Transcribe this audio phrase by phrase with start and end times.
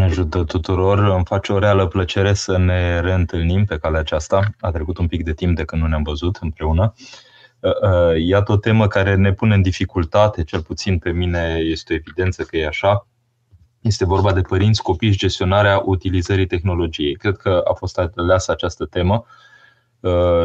[0.00, 0.98] Ne ajută tuturor.
[0.98, 4.50] Îmi face o reală plăcere să ne reîntâlnim pe calea aceasta.
[4.60, 6.94] A trecut un pic de timp de când nu ne-am văzut împreună.
[7.60, 11.92] Uh, uh, iată o temă care ne pune în dificultate, cel puțin pe mine este
[11.92, 13.06] o evidență că e așa.
[13.80, 17.16] Este vorba de părinți, copii și gestionarea utilizării tehnologiei.
[17.16, 19.49] Cred că a fost aleasă această temă Uh,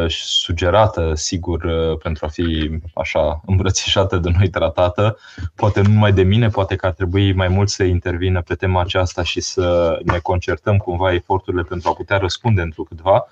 [0.07, 5.17] sugerată, sigur, uh, pentru a fi așa îmbrățișată de noi tratată.
[5.55, 8.81] Poate nu numai de mine, poate că ar trebui mai mult să intervină pe tema
[8.81, 13.27] aceasta și să ne concertăm cumva eforturile pentru a putea răspunde într câtva,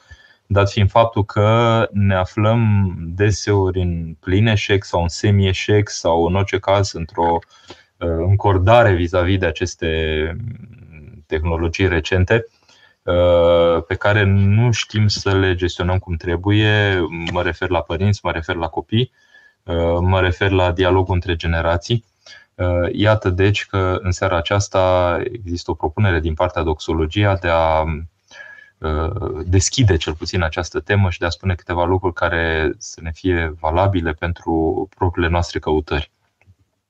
[0.45, 6.36] dat fiind faptul că ne aflăm deseori în plin eșec sau în semi-eșec sau în
[6.36, 7.40] orice caz într-o
[7.98, 9.88] uh, încordare vis-a-vis de aceste
[11.28, 12.62] tehnologii recente Uh,
[13.88, 17.00] pe care nu știm să le gestionăm cum trebuie.
[17.32, 19.12] Mă refer la părinți, mă refer la copii,
[19.64, 22.06] uh, mă refer la dialogul între generații.
[22.56, 27.84] Uh, iată deci că în seara aceasta există o propunere din partea doxologia de a
[29.46, 33.56] deschide cel puțin această temă și de a spune câteva lucruri care să ne fie
[33.60, 36.12] valabile pentru propriile noastre căutări.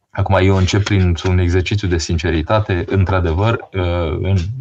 [0.10, 2.84] Acum, eu încep prin un exercițiu de sinceritate.
[2.88, 3.70] Într-adevăr,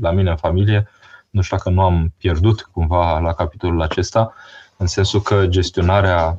[0.01, 0.89] la mine în familie,
[1.33, 4.35] nu știu dacă nu am pierdut cumva la capitolul acesta,
[4.77, 6.39] în sensul că gestionarea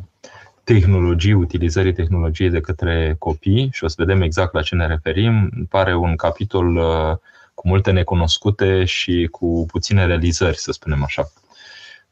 [0.64, 5.50] tehnologiei, utilizării tehnologiei de către copii, și o să vedem exact la ce ne referim,
[5.70, 7.18] pare un capitol uh,
[7.54, 11.32] cu multe necunoscute și cu puține realizări, să spunem așa.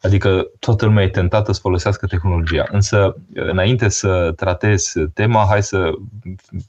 [0.02, 2.66] Adică toată lumea e tentată să folosească tehnologia.
[2.72, 5.92] Însă, înainte să tratez tema, hai să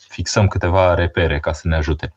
[0.08, 2.12] fixăm câteva repere ca să ne ajute.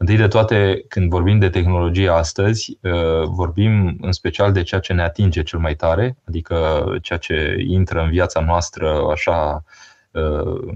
[0.00, 4.92] Întâi de toate, când vorbim de tehnologie astăzi, uh, vorbim în special de ceea ce
[4.92, 9.64] ne atinge cel mai tare, adică ceea ce intră în viața noastră așa
[10.10, 10.74] uh,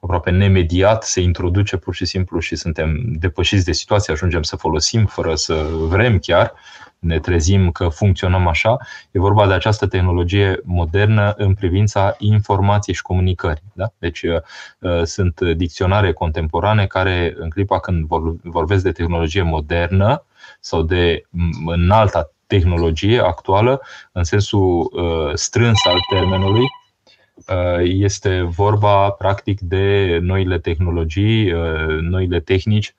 [0.00, 5.06] aproape nemediat, se introduce pur și simplu și suntem depășiți de situație, ajungem să folosim
[5.06, 6.52] fără să vrem chiar
[7.00, 8.76] ne trezim că funcționăm așa.
[9.10, 13.62] E vorba de această tehnologie modernă în privința informației și comunicării.
[13.72, 13.92] Da?
[13.98, 14.40] Deci uh,
[14.78, 18.06] uh, sunt dicționare contemporane care, în clipa când
[18.42, 20.24] vorbesc de tehnologie modernă
[20.60, 21.22] sau de
[21.66, 23.80] înalta tehnologie actuală,
[24.12, 26.64] în sensul uh, strâns al termenului,
[27.82, 31.52] este vorba practic de noile tehnologii,
[32.00, 32.94] noile tehnici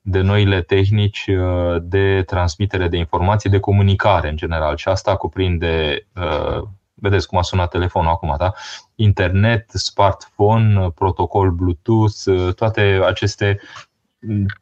[0.00, 4.76] de noile tehnici uh, de transmitere de informații, de comunicare în general.
[4.76, 6.62] Și asta cuprinde, uh,
[6.94, 8.52] vedeți cum a sunat telefonul acum, da?
[8.94, 13.60] internet, smartphone, protocol Bluetooth, uh, toate aceste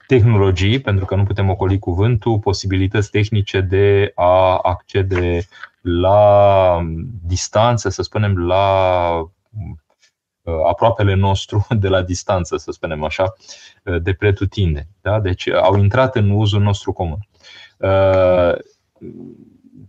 [0.06, 5.46] tehnologii, pentru că nu putem ocoli cuvântul, posibilități tehnice de a accede
[5.80, 6.80] la
[7.22, 9.76] distanță, să spunem, la Uh,
[10.66, 13.34] aproapele nostru de la distanță, să spunem așa,
[13.84, 14.86] uh, de pretutinde.
[15.00, 15.20] Da?
[15.20, 17.18] Deci uh, au intrat în uzul nostru comun.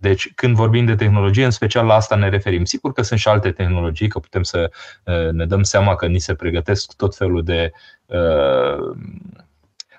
[0.02, 2.66] Deci, când vorbim de tehnologie, în special la asta ne referim.
[2.66, 4.72] Sigur că sunt și alte tehnologii, că putem să
[5.32, 7.72] ne dăm seama că ni se pregătesc tot felul de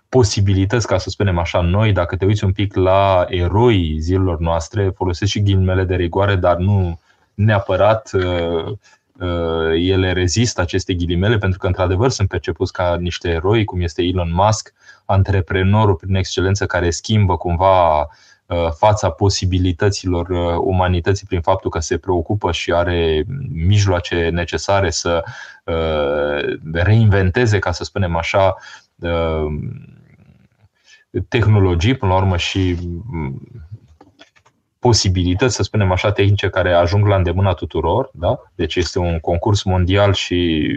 [0.09, 4.91] posibilități, ca să spunem așa, noi, dacă te uiți un pic la eroi zilelor noastre,
[4.95, 7.01] folosesc și ghilimele de rigoare, dar nu
[7.35, 8.73] neapărat Uh,
[9.75, 14.33] ele rezistă aceste ghilimele pentru că într-adevăr sunt percepuți ca niște eroi, cum este Elon
[14.33, 14.73] Musk,
[15.05, 18.07] antreprenorul prin excelență care schimbă cumva uh,
[18.77, 25.25] fața posibilităților uh, umanității prin faptul că se preocupă și are mijloace necesare să
[26.73, 28.55] reinventeze, ca să spunem așa,
[31.29, 32.77] tehnologii, până la urmă și
[34.81, 38.11] posibilități, să spunem așa, tehnice care ajung la îndemâna tuturor.
[38.13, 38.41] Da?
[38.55, 40.69] Deci este un concurs mondial și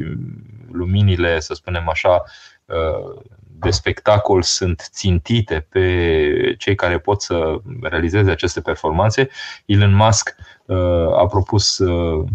[0.72, 2.24] luminile, să spunem așa,
[2.66, 3.22] uh,
[3.59, 9.30] de spectacol sunt țintite pe cei care pot să realizeze aceste performanțe.
[9.66, 12.25] Elon Musk uh, a propus uh,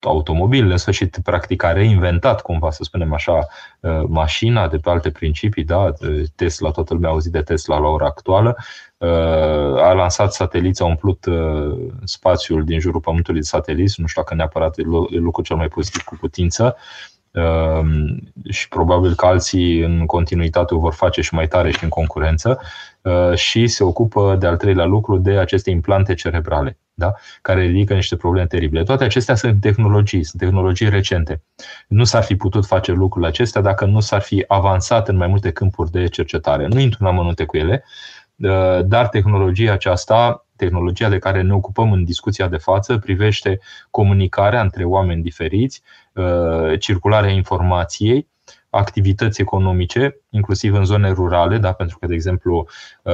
[0.00, 3.46] automobil, în sfârșit, practic a reinventat, cumva să spunem așa,
[3.80, 5.92] uh, mașina de pe alte principii, da,
[6.34, 8.64] Tesla, toată lumea a auzit de Tesla la ora actuală, uh,
[9.80, 14.34] a lansat sateliți, a umplut uh, spațiul din jurul Pământului de sateliți, nu știu dacă
[14.34, 16.76] neapărat e lucrul cel mai pozitiv cu putință,
[18.48, 22.60] și probabil că alții în continuitate o vor face și mai tare și în concurență
[23.34, 27.14] și se ocupă de al treilea lucru de aceste implante cerebrale da?
[27.42, 28.82] care ridică niște probleme teribile.
[28.82, 31.42] Toate acestea sunt tehnologii, sunt tehnologii recente.
[31.88, 35.50] Nu s-ar fi putut face lucrurile acestea dacă nu s-ar fi avansat în mai multe
[35.50, 36.66] câmpuri de cercetare.
[36.66, 38.17] Nu intru în amănunte cu ele, uh,
[38.84, 44.84] dar tehnologia aceasta, tehnologia de care ne ocupăm în discuția de față, privește comunicarea între
[44.84, 45.82] oameni diferiți,
[46.12, 48.28] uh, circularea informației,
[48.70, 51.72] activități economice, inclusiv în zone rurale, da?
[51.72, 52.66] pentru că, de exemplu,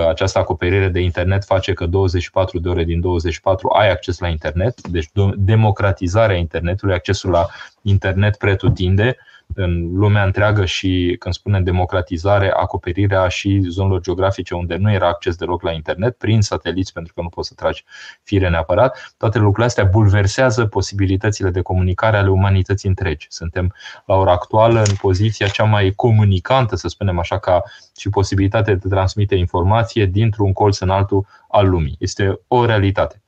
[0.08, 4.88] această acoperire de internet face că 24 de ore din 24 ai acces la internet,
[4.88, 7.46] deci democratizarea internetului, accesul la
[7.82, 9.16] internet pretutinde,
[9.54, 15.36] în lumea întreagă și când spunem democratizare, acoperirea și zonelor geografice unde nu era acces
[15.36, 17.84] deloc la internet, prin sateliți, pentru că nu poți să tragi
[18.22, 23.26] fire neapărat, toate lucrurile astea bulversează posibilitățile de comunicare ale umanității întregi.
[23.30, 23.74] Suntem
[24.06, 27.62] la ora actuală în poziția cea mai comunicantă, să spunem așa, ca
[27.96, 31.96] și posibilitatea de transmite informație dintr-un colț în altul al lumii.
[31.98, 33.23] Este o realitate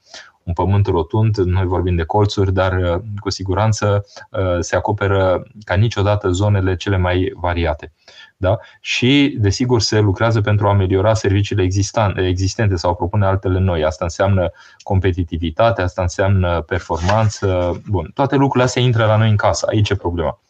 [0.47, 5.75] un pământ rotund, noi vorbim de colțuri, dar uh, cu siguranță uh, se acoperă ca
[5.75, 7.93] niciodată zonele cele mai variate.
[8.37, 8.59] Da?
[8.81, 11.69] Și, desigur, se lucrează pentru a ameliora serviciile
[12.17, 13.85] existente sau propune altele noi.
[13.85, 14.51] Asta înseamnă
[14.83, 17.81] competitivitate, asta înseamnă performanță.
[17.89, 19.67] Bun, toate lucrurile astea intră la noi în casă.
[19.71, 20.41] Aici e problema.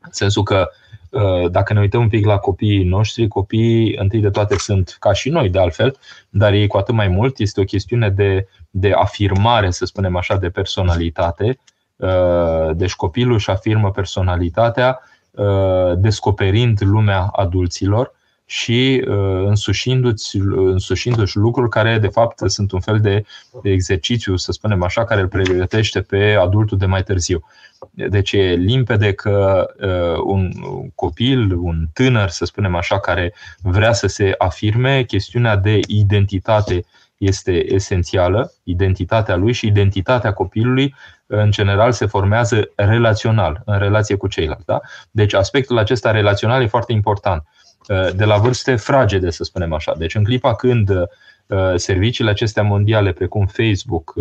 [0.00, 0.68] În sensul că
[1.03, 1.03] Uh,
[1.50, 5.28] dacă ne uităm un pic la copiii noștri, copiii întâi de toate sunt ca și
[5.28, 5.96] noi de altfel,
[6.28, 10.36] dar ei cu atât mai mult este o chestiune de, de afirmare, să spunem așa,
[10.36, 11.58] de personalitate.
[11.96, 15.00] Uh, deci copilul își afirmă personalitatea
[15.30, 18.12] uh, descoperind lumea adulților
[18.46, 19.02] și
[19.46, 23.24] însușindu-și, însușindu-și lucruri care de fapt sunt un fel de,
[23.62, 27.44] de exercițiu, să spunem așa, care îl pregătește pe adultul de mai târziu.
[27.90, 30.52] Deci e limpede că uh, un
[30.94, 36.84] copil, un tânăr, să spunem așa, care vrea să se afirme, chestiunea de identitate
[37.16, 40.94] este esențială, identitatea lui și identitatea copilului
[41.26, 44.66] în general se formează relațional, în relație cu ceilalți.
[44.66, 44.80] Da?
[45.10, 47.46] Deci aspectul acesta relațional e foarte important.
[47.88, 49.94] Uh, de la vârste fragede, să spunem așa.
[49.98, 54.14] Deci în clipa când uh, serviciile acestea mondiale, precum Facebook,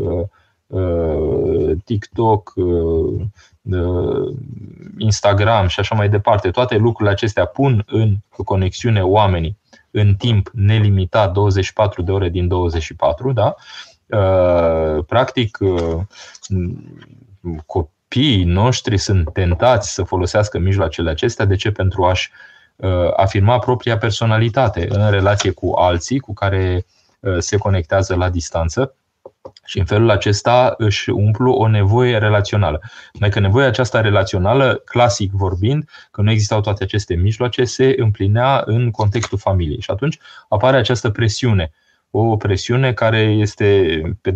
[1.83, 2.54] TikTok,
[4.98, 8.15] Instagram și așa mai departe, toate lucrurile acestea pun în
[8.45, 9.57] conexiune oamenii
[9.92, 13.56] în timp nelimitat 24 de ore din 24, da?
[14.06, 16.01] Uh, practic, uh,
[17.65, 21.45] copiii noștri sunt tentați să folosească mijloacele acestea.
[21.45, 21.71] De ce?
[21.71, 22.53] Pentru a-și uh,
[23.16, 26.86] afirma propria personalitate în relație cu alții cu care
[27.40, 28.96] se conectează la distanță
[29.66, 32.81] și în felul acesta își umplu o nevoie relațională.
[33.20, 38.64] Mai că nevoia aceasta relațională, clasic vorbind, că nu existau toate aceste mijloace, se împlinea
[38.66, 39.81] în contextul familiei.
[39.81, 41.72] Și atunci apare această presiune.
[42.12, 44.36] O presiune care este pe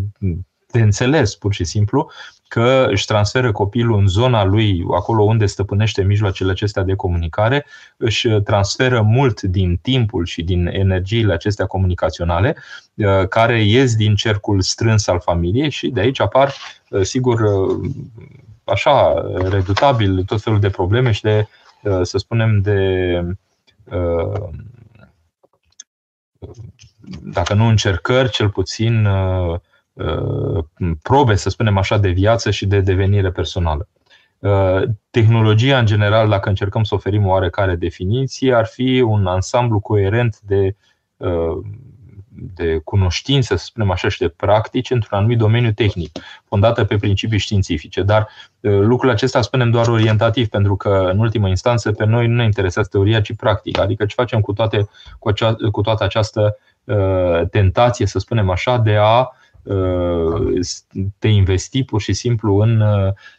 [0.72, 2.12] de înțeles, pur și simplu,
[2.48, 7.66] că își transferă copilul în zona lui, acolo unde stăpânește mijloacele acestea de comunicare,
[7.98, 12.56] își transferă mult din timpul și din energiile acestea comunicaționale,
[12.96, 16.54] uh, care ies din cercul strâns al familiei și de aici apar,
[16.90, 17.92] uh, sigur, uh,
[18.64, 19.14] așa,
[19.50, 21.48] redutabil tot felul de probleme și de,
[22.02, 23.38] să spunem, de
[27.22, 29.60] dacă nu încercări, cel puțin Uh,
[31.02, 33.88] probe, să spunem așa, de viață și de devenire personală.
[34.40, 39.80] Uh, tehnologia, în general, dacă încercăm să oferim o oarecare definiție, ar fi un ansamblu
[39.80, 40.76] coerent de,
[41.18, 41.58] uh,
[42.56, 47.38] de cunoștințe, să spunem așa, și de practici într-un anumit domeniu tehnic, fondată pe principii
[47.38, 48.02] științifice.
[48.02, 48.28] Dar
[48.60, 52.90] lucrul acesta spunem doar orientativ, pentru că, în ultimă instanță, pe noi nu ne interesează
[52.92, 53.82] teoria, ci practica.
[53.82, 54.88] Adică ce facem cu, toate,
[55.20, 56.58] cu, acea, cu toată această
[57.52, 59.30] tentație, să spunem așa, de a
[61.20, 62.84] te investi pur și simplu în,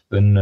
[0.09, 0.39] în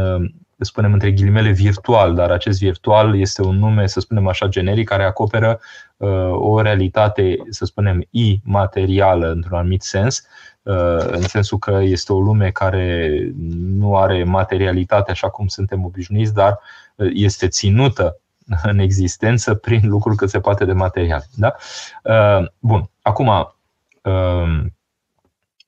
[0.59, 5.03] spunem între ghilimele virtual, dar acest virtual este un nume, să spunem așa, generic, care
[5.03, 5.59] acoperă
[6.31, 10.23] o realitate, să spunem, imaterială într-un anumit sens,
[11.07, 16.59] în sensul că este o lume care nu are materialitate așa cum suntem obișnuiți, dar
[17.13, 18.19] este ținută
[18.63, 21.23] în existență prin lucruri cât se poate de material.
[21.35, 21.55] Da?
[22.59, 23.55] Bun, acum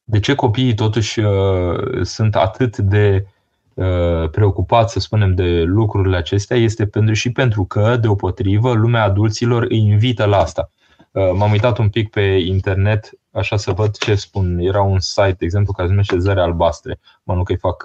[0.09, 3.27] de ce copiii totuși uh, sunt atât de
[3.73, 9.65] uh, preocupați, să spunem, de lucrurile acestea, este pentru, și pentru că, deopotrivă, lumea adulților
[9.69, 10.71] îi invită la asta.
[11.11, 14.59] Uh, m-am uitat un pic pe internet, așa să văd ce spun.
[14.59, 16.99] Era un site, de exemplu, care se numește Zăre Albastre.
[17.23, 17.83] Mă nu că-i fac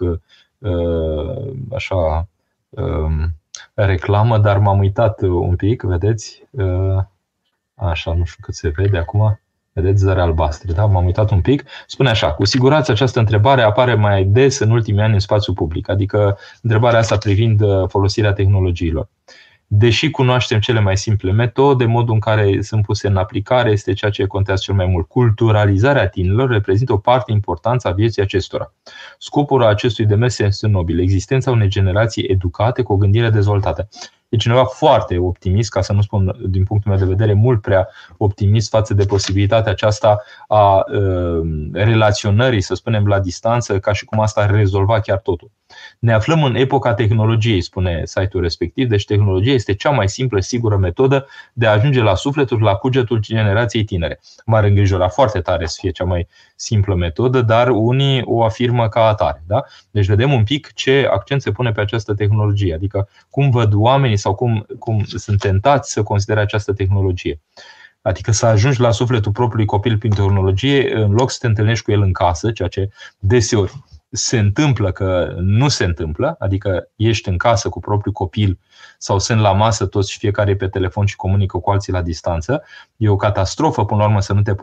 [1.75, 2.29] așa
[2.69, 3.35] um,
[3.75, 6.43] reclamă, dar m-am uitat un pic, vedeți?
[7.75, 9.39] Așa, nu știu cât se vede acum.
[9.77, 10.87] Vedeți zări albastre, da?
[10.87, 11.65] M-am uitat un pic.
[11.87, 15.89] Spune așa, cu siguranță această întrebare apare mai des în ultimii ani în spațiu public,
[15.89, 19.09] adică întrebarea asta privind uh, folosirea tehnologiilor.
[19.67, 24.11] Deși cunoaștem cele mai simple metode, modul în care sunt puse în aplicare este ceea
[24.11, 25.09] ce contează cel mai mult.
[25.09, 28.73] Culturalizarea tinerilor reprezintă o parte importantă a vieții acestora.
[29.19, 33.89] Scopul acestui demers este nobil, existența unei generații educate cu o gândire dezvoltată.
[34.35, 37.89] E cineva foarte optimist, ca să nu spun din punctul meu de vedere, mult prea
[38.17, 41.41] optimist față de posibilitatea aceasta a uh,
[41.73, 45.51] relaționării, să spunem, la distanță, ca și cum asta ar rezolva chiar totul.
[45.99, 50.77] Ne aflăm în epoca tehnologiei, spune site-ul respectiv, deci tehnologia este cea mai simplă, sigură
[50.77, 54.21] metodă de a ajunge la sufletul, la cugetul generației tinere.
[54.47, 59.07] M-ar îngrijora foarte tare să fie cea mai simplă metodă, dar unii o afirmă ca
[59.07, 59.43] atare.
[59.47, 59.65] Da?
[59.91, 64.17] Deci vedem un pic ce accent se pune pe această tehnologie, adică cum văd oamenii
[64.25, 67.41] sau cum, cum sunt tentați să considere această tehnologie.
[68.03, 71.91] Adică să ajungi la sufletul propriului copil prin tehnologie, în loc să te întâlnești cu
[71.93, 72.89] el în casă, ceea ce
[73.19, 73.73] deseori
[74.17, 78.59] se întâmplă că nu se întâmplă, adică ești în casă cu propriul copil
[78.99, 82.63] sau sunt la masă toți și fiecare pe telefon și comunică cu alții la distanță,
[82.97, 84.55] e o catastrofă până la urmă să nu te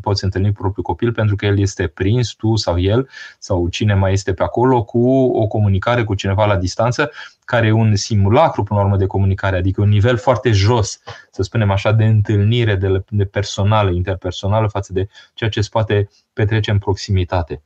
[0.00, 3.08] poți întâlni cu propriul copil pentru că el este prins, tu sau el
[3.38, 7.10] sau cine mai este pe acolo cu o comunicare cu cineva la distanță
[7.44, 11.42] care e un simulacru până la urmă de comunicare, adică un nivel foarte jos, să
[11.42, 16.70] spunem așa, de întâlnire de, de personală, interpersonală față de ceea ce se poate petrece
[16.70, 17.62] în proximitate.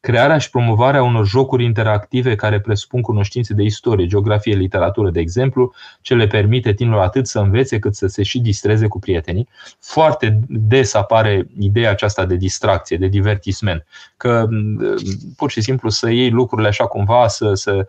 [0.00, 5.72] Crearea și promovarea unor jocuri interactive care presupun cunoștințe de istorie, geografie, literatură, de exemplu,
[6.00, 9.48] ce le permite tinerilor atât să învețe cât să se și distreze cu prietenii.
[9.80, 14.48] Foarte des apare ideea aceasta de distracție, de divertisment, că
[15.36, 17.86] pur și simplu să iei lucrurile așa cumva, să, să,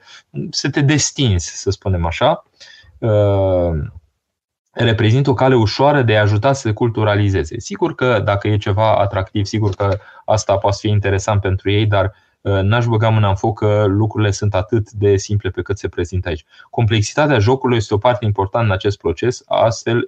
[0.49, 2.43] să te destinzi, să spunem așa
[4.71, 7.59] reprezintă o cale ușoară de a ajuta să se culturalizeze.
[7.59, 12.13] Sigur că dacă e ceva atractiv, sigur că asta poate fi interesant pentru ei, dar
[12.41, 15.87] uh, n-aș băga mâna în foc că lucrurile sunt atât de simple pe cât se
[15.87, 16.45] prezintă aici.
[16.69, 20.05] Complexitatea jocului este o parte importantă în acest proces, astfel,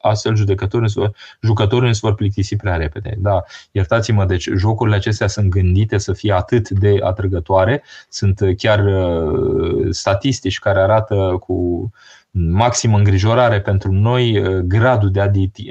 [0.00, 0.92] astfel judecătorii,
[1.40, 3.14] jucătorii nu se vor plictisi prea repede.
[3.18, 9.86] Da, iertați-mă, deci jocurile acestea sunt gândite să fie atât de atrăgătoare, sunt chiar uh,
[9.90, 11.90] statistici care arată cu
[12.30, 15.20] maximă îngrijorare pentru noi uh, gradul de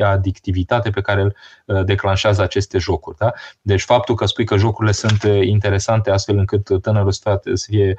[0.04, 1.36] adictivitate pe care îl
[1.66, 3.18] uh, declanșează aceste jocuri.
[3.18, 3.32] Da?
[3.62, 7.98] Deci faptul că spui că jocurile sunt uh, interesante astfel încât tânărul să fie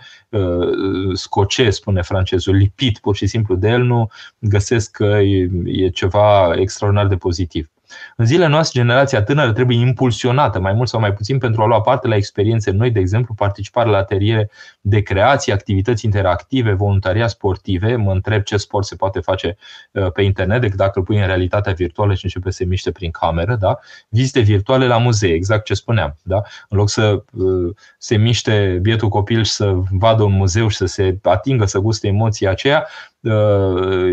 [1.12, 5.18] scoce, spune francezul, lipit pur și simplu de el, nu găsesc că
[5.64, 7.70] e ceva extraordinar de pozitiv.
[8.16, 11.80] În zilele noastre, generația tânără trebuie impulsionată, mai mult sau mai puțin, pentru a lua
[11.80, 17.96] parte la experiențe noi, de exemplu, participare la ateliere de creație, activități interactive, voluntaria sportive.
[17.96, 19.56] Mă întreb ce sport se poate face
[19.92, 22.90] uh, pe internet decât dacă îl pui în realitatea virtuală și începe să se miște
[22.90, 23.56] prin cameră.
[23.56, 23.78] Da?
[24.08, 26.16] Vizite virtuale la muzee, exact ce spuneam.
[26.22, 26.42] Da?
[26.68, 30.86] În loc să uh, se miște bietul copil și să vadă un muzeu și să
[30.86, 33.07] se atingă, să guste emoția aceea, uh,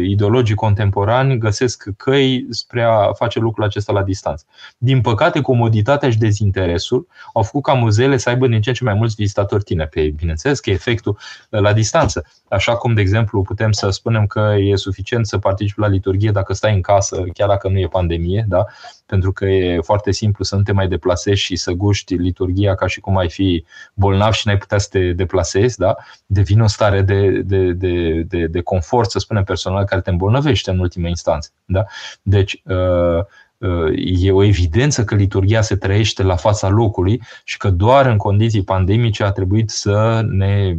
[0.03, 4.45] ideologii contemporani găsesc căi spre a face lucrul acesta la distanță.
[4.77, 8.83] Din păcate, comoditatea și dezinteresul au făcut ca muzeele să aibă din ce în ce
[8.83, 9.89] mai mulți vizitatori tineri.
[9.89, 11.17] Pe, bineînțeles că e efectul
[11.49, 12.25] uh, la distanță.
[12.49, 16.53] Așa cum, de exemplu, putem să spunem că e suficient să participi la liturghie dacă
[16.53, 18.65] stai în casă, chiar dacă nu e pandemie, da?
[19.05, 22.87] Pentru că e foarte simplu să nu te mai deplasezi și să guști liturghia ca
[22.87, 25.95] și cum ai fi bolnav și n-ai putea să te deplasezi, da?
[26.25, 30.71] devine o stare de, de, de, de, de confort, să spunem, personal, care te îmbolnăvește
[30.71, 31.49] în ultima instanță.
[31.65, 31.85] Da?
[32.21, 33.25] Deci, uh,
[33.57, 38.17] uh, e o evidență că liturgia se trăiește la fața locului și că doar în
[38.17, 40.75] condiții pandemice a trebuit să ne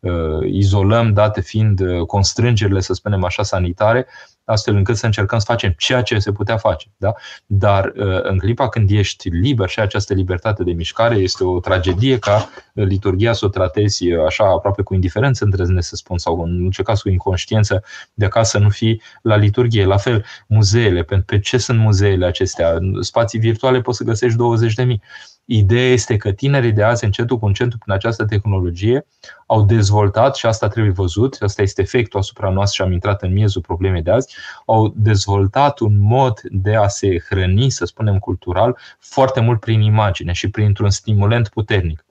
[0.00, 4.06] uh, izolăm, date fiind constrângerile, să spunem așa, sanitare,
[4.44, 6.86] astfel încât să încercăm să facem ceea ce se putea face.
[6.96, 7.14] Da?
[7.46, 12.18] Dar uh, în clipa când ești liber și această libertate de mișcare este o tragedie
[12.18, 16.40] ca uh, liturgia să o tratezi uh, așa aproape cu indiferență, îndrăznesc să spun, sau
[16.42, 17.82] în orice caz cu inconștiență
[18.14, 19.84] de acasă nu fi la liturgie.
[19.84, 22.78] La fel, muzeele, pe ce sunt muzeele acestea?
[23.00, 25.02] Spații virtuale poți să găsești 20 de mii
[25.46, 29.06] Ideea este că tinerii de azi, încetul cu încetul, prin această tehnologie,
[29.46, 33.32] au dezvoltat, și asta trebuie văzut, asta este efectul asupra noastră și am intrat în
[33.32, 34.34] miezul problemei de azi,
[34.66, 40.32] au dezvoltat un mod de a se hrăni, să spunem cultural, foarte mult prin imagine
[40.32, 42.04] și printr-un stimulent puternic.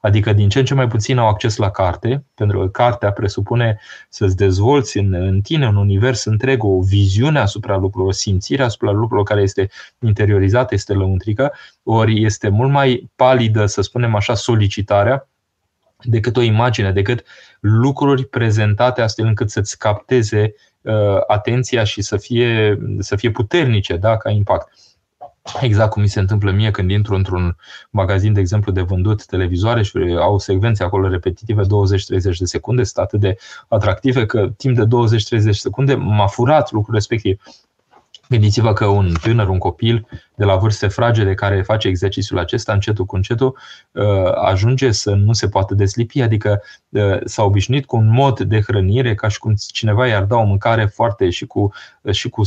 [0.00, 3.80] Adică din ce în ce mai puțin au acces la carte, pentru că cartea presupune
[4.08, 8.90] să-ți dezvolți în, în tine un univers întreg, o viziune asupra lucrurilor, o simțire asupra
[8.90, 9.68] lucrurilor care este
[10.00, 11.52] interiorizată, este lăuntrică,
[11.82, 15.28] ori este mult mai palidă, să spunem așa, solicitarea
[16.02, 17.24] decât o imagine, decât
[17.60, 24.16] lucruri prezentate astfel încât să-ți capteze uh, atenția și să fie, să fie puternice da,
[24.16, 24.85] ca impact.
[25.60, 27.56] Exact cum mi se întâmplă mie când intru într-un
[27.90, 31.66] magazin, de exemplu, de vândut televizoare și au secvențe acolo repetitive 20-30
[32.38, 33.36] de secunde, sunt atât de
[33.68, 34.84] atractive că timp de
[35.46, 37.42] 20-30 secunde m-a furat lucrul respectiv.
[38.28, 40.06] Gândiți-vă că un tânăr, un copil
[40.36, 43.58] de la vârste fragede care face exercițiul acesta încetul cu încetul
[43.92, 44.04] uh,
[44.34, 49.14] ajunge să nu se poată deslipi, adică uh, s-a obișnuit cu un mod de hrănire
[49.14, 51.72] ca și cum cineva i-ar da o mâncare foarte și cu,
[52.10, 52.42] și cu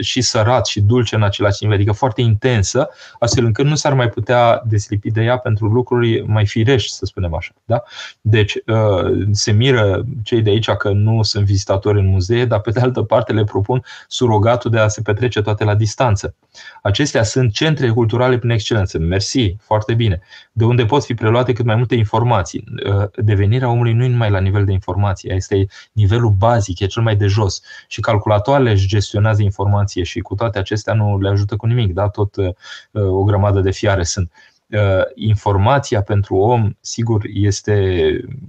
[0.00, 2.88] și sărat și dulce în același timp, adică foarte intensă,
[3.18, 7.34] astfel încât nu s-ar mai putea deslipi de ea pentru lucruri mai firești, să spunem
[7.34, 7.52] așa.
[7.64, 7.82] Da?
[8.20, 12.70] Deci uh, se miră cei de aici că nu sunt vizitatori în muzee, dar pe
[12.70, 16.34] de altă parte le propun surogatul de a se petrece toate la distanță.
[16.82, 18.98] Acestea sunt centre culturale prin excelență.
[18.98, 20.20] Mersi, foarte bine.
[20.52, 22.64] De unde pot fi preluate cât mai multe informații.
[22.86, 27.02] Uh, devenirea omului nu e numai la nivel de informație, este nivelul bazic, e cel
[27.02, 27.62] mai de jos.
[27.88, 32.08] Și calculatoarele își gestionează informație și cu toate acestea nu le ajută cu nimic, da?
[32.08, 32.48] tot uh,
[32.92, 34.30] o grămadă de fiare sunt.
[34.74, 37.74] Uh, informația pentru om, sigur, este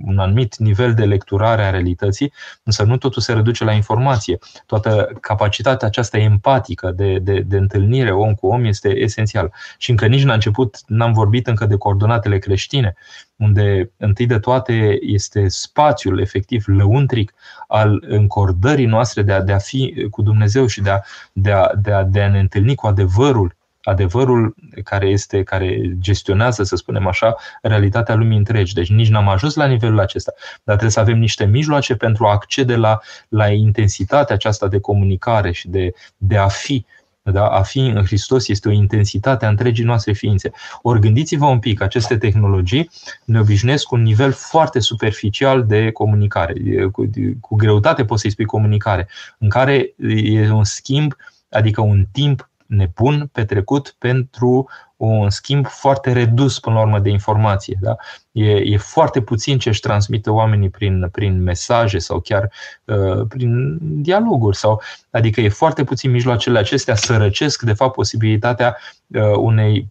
[0.05, 4.37] un anumit nivel de lecturare a realității, însă nu totul se reduce la informație.
[4.65, 9.53] Toată capacitatea aceasta empatică de, de, de întâlnire om cu om este esențial.
[9.77, 12.95] Și încă nici n-a început, n-am vorbit încă de coordonatele creștine,
[13.35, 17.33] unde întâi de toate este spațiul efectiv lăuntric
[17.67, 20.99] al încordării noastre de a, de a fi cu Dumnezeu și de a,
[21.33, 23.55] de, a, de, a, de a ne întâlni cu adevărul
[23.85, 28.73] adevărul care este, care gestionează, să spunem așa, realitatea lumii întregi.
[28.73, 32.31] Deci nici n-am ajuns la nivelul acesta, dar trebuie să avem niște mijloace pentru a
[32.31, 32.99] accede la,
[33.29, 36.85] la intensitatea aceasta de comunicare și de, de a fi.
[37.31, 37.47] Da?
[37.47, 40.51] A fi în Hristos este o intensitate a întregii noastre ființe.
[40.81, 42.89] Ori gândiți-vă un pic, aceste tehnologii
[43.25, 46.53] ne obișnuiesc cu un nivel foarte superficial de comunicare.
[46.91, 51.15] Cu, cu greutate poți să-i spui comunicare, în care e un schimb,
[51.49, 57.77] adică un timp nebun petrecut pentru un schimb foarte redus până la urmă de informație.
[57.81, 57.95] Da?
[58.31, 62.51] E, e foarte puțin ce își transmite oamenii prin, prin mesaje sau chiar
[62.85, 64.57] uh, prin dialoguri.
[64.57, 69.89] Sau, adică e foarte puțin mijloacele acestea sărăcesc de fapt posibilitatea uh, unei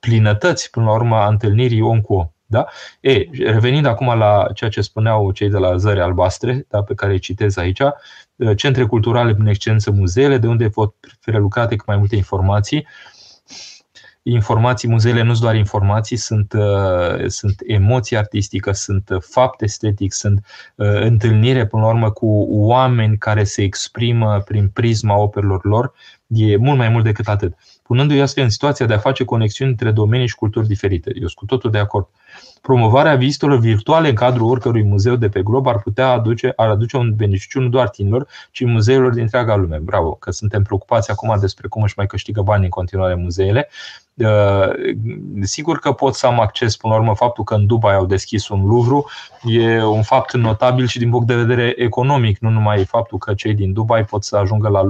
[0.00, 2.30] plinătăți până la urmă a întâlnirii om cu om.
[2.48, 2.66] Da?
[3.00, 7.12] E, revenind acum la ceea ce spuneau cei de la Zări Albastre, da, pe care
[7.12, 7.90] îi citez aici, uh,
[8.56, 12.86] centre culturale prin excelență muzeele, de unde pot fi relucrate cât mai multe informații.
[14.22, 20.46] Informații, muzeele nu sunt doar informații, sunt, uh, sunt emoții artistică, sunt fapt estetic, sunt
[20.74, 25.92] uh, întâlnire până la urmă cu oameni care se exprimă prin prisma operelor lor.
[26.26, 27.54] E mult mai mult decât atât.
[27.82, 31.10] Punându-i astfel în situația de a face conexiuni între domenii și culturi diferite.
[31.14, 32.06] Eu sunt cu totul de acord.
[32.06, 32.25] Uh,
[32.62, 36.96] promovarea vizitelor virtuale în cadrul oricărui muzeu de pe glob ar putea aduce, ar aduce
[36.96, 39.78] un beneficiu nu doar tinerilor, ci muzeelor din întreaga lume.
[39.78, 43.68] Bravo, că suntem preocupați acum despre cum își mai câștigă bani în continuare muzeele.
[44.16, 44.68] Uh,
[45.42, 48.48] sigur că pot să am acces, până la urmă, faptul că în Dubai au deschis
[48.48, 49.04] un Louvre
[49.44, 53.54] e un fapt notabil și din punct de vedere economic, nu numai faptul că cei
[53.54, 54.82] din Dubai pot să ajungă la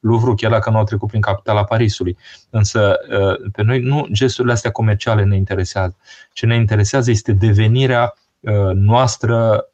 [0.00, 2.16] Louvre chiar dacă nu au trecut prin capitala Parisului.
[2.50, 5.96] Însă uh, pe noi nu gesturile astea comerciale ne interesează.
[6.32, 9.66] Ce ne interesează este devenirea uh, noastră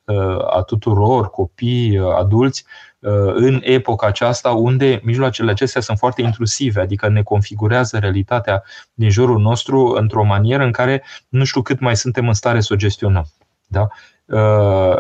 [0.51, 2.65] a tuturor copii, adulți,
[3.03, 8.63] Uh, în epoca aceasta unde mijloacele acestea sunt foarte intrusive, adică ne configurează realitatea
[8.95, 12.73] din jurul nostru într-o manieră în care nu știu cât mai suntem în stare să
[12.73, 13.27] o gestionăm.
[13.67, 13.89] Da?
[14.25, 14.97] Uh,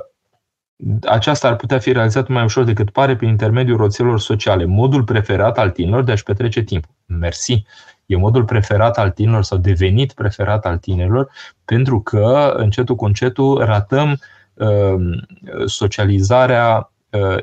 [1.02, 4.64] aceasta ar putea fi realizată mai ușor decât pare prin intermediul roțelor sociale.
[4.64, 6.94] Modul preferat al tinerilor de a-și petrece timpul.
[7.06, 7.64] Mersi!
[8.12, 11.30] E modul preferat al tinerilor sau devenit preferat al tinerilor
[11.64, 14.18] pentru că încetul cu încetul ratăm
[14.54, 14.94] uh,
[15.66, 16.91] socializarea Uh,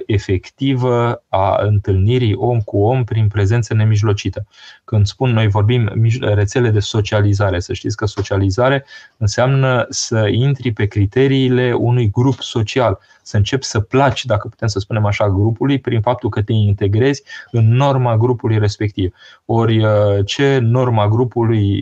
[0.06, 4.46] efectivă a întâlnirii om cu om prin prezență nemijlocită.
[4.84, 8.86] Când spun noi vorbim rețele de socializare, să știți că socializare
[9.18, 14.80] înseamnă să intri pe criteriile unui grup social, să începi să placi, dacă putem să
[14.80, 19.16] spunem așa, grupului prin faptul că te integrezi în norma grupului respectiv.
[19.46, 21.80] Ori uh, ce norma grupului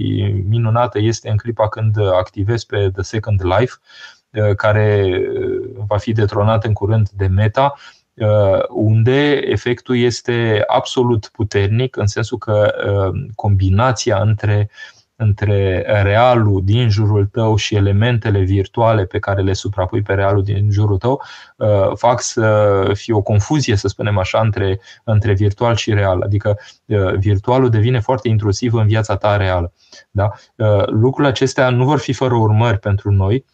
[0.48, 4.17] minunată este în clipa când activezi pe The Second Life, Uh,
[4.56, 7.74] care uh, va fi detronat în curând de Meta,
[8.14, 12.74] uh, unde efectul este absolut puternic, în sensul că
[13.36, 14.70] combinația între
[15.18, 20.72] între realul din jurul tău și elementele virtuale pe care le suprapui pe realul din
[20.72, 21.22] jurul tău
[21.56, 26.22] uh, fac să fie o confuzie, să spunem așa, între, între virtual și real.
[26.22, 29.74] Adică uh, virtualul devine foarte intrusiv în viața ta reală.
[30.12, 30.32] Da?
[30.56, 33.46] Uh, lucrurile acestea nu vor fi fără urmări pentru noi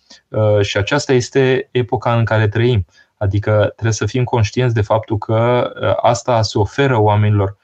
[0.62, 2.86] și aceasta este epoca în care trăim.
[3.17, 5.71] Adică trebuie să fim conștienți de faptul că
[6.02, 7.58] asta se oferă oamenilor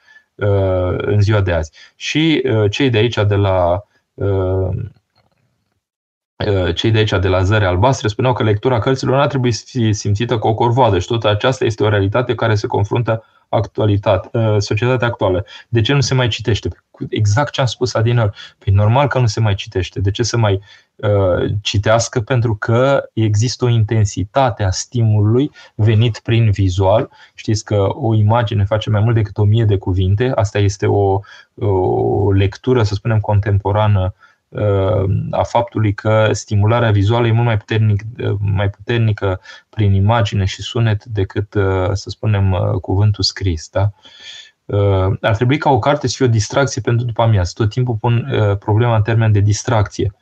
[0.96, 1.72] în ziua de azi.
[1.96, 3.89] Și cei de aici, de la Uh, uh,
[6.74, 9.64] cei de aici de la Zăre Albastre spuneau că lectura cărților nu ar trebui să
[9.66, 14.38] fie simțită cu o corvoadă și tot aceasta este o realitate care se confruntă actualitate,
[14.38, 15.44] uh, societatea actuală.
[15.68, 16.68] De ce nu se mai citește?
[17.08, 18.36] Exact ce am spus adineori.
[18.58, 20.00] Păi normal că nu se mai citește.
[20.00, 20.60] De ce să mai
[20.96, 22.20] uh, citească?
[22.20, 27.10] Pentru că există o intensitate a stimulului venit prin vizual.
[27.34, 30.32] Știți că o imagine face mai mult decât o mie de cuvinte.
[30.34, 31.20] Asta este o,
[31.54, 34.29] o lectură, să spunem, contemporană uh, Uh,
[35.30, 40.62] a faptului că stimularea vizuală e mult mai, puternic, uh, mai puternică prin imagine și
[40.62, 43.68] sunet decât, uh, să spunem, cuvântul scris.
[43.68, 43.92] Da?
[45.20, 47.52] Ar trebui ca o carte să fie o distracție pentru după amiază.
[47.54, 48.26] Tot timpul pun
[48.58, 50.12] problema în termen de distracție.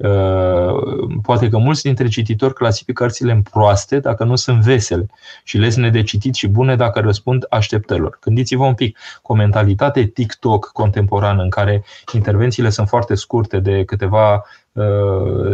[0.00, 5.06] Uh, poate că mulți dintre cititori clasifică cărțile în proaste dacă nu sunt vesele
[5.44, 8.18] și lesne de citit și bune dacă răspund așteptărilor.
[8.20, 13.84] Gândiți-vă un pic, cu o mentalitate TikTok contemporană în care intervențiile sunt foarte scurte de
[13.84, 14.59] câteva Uh,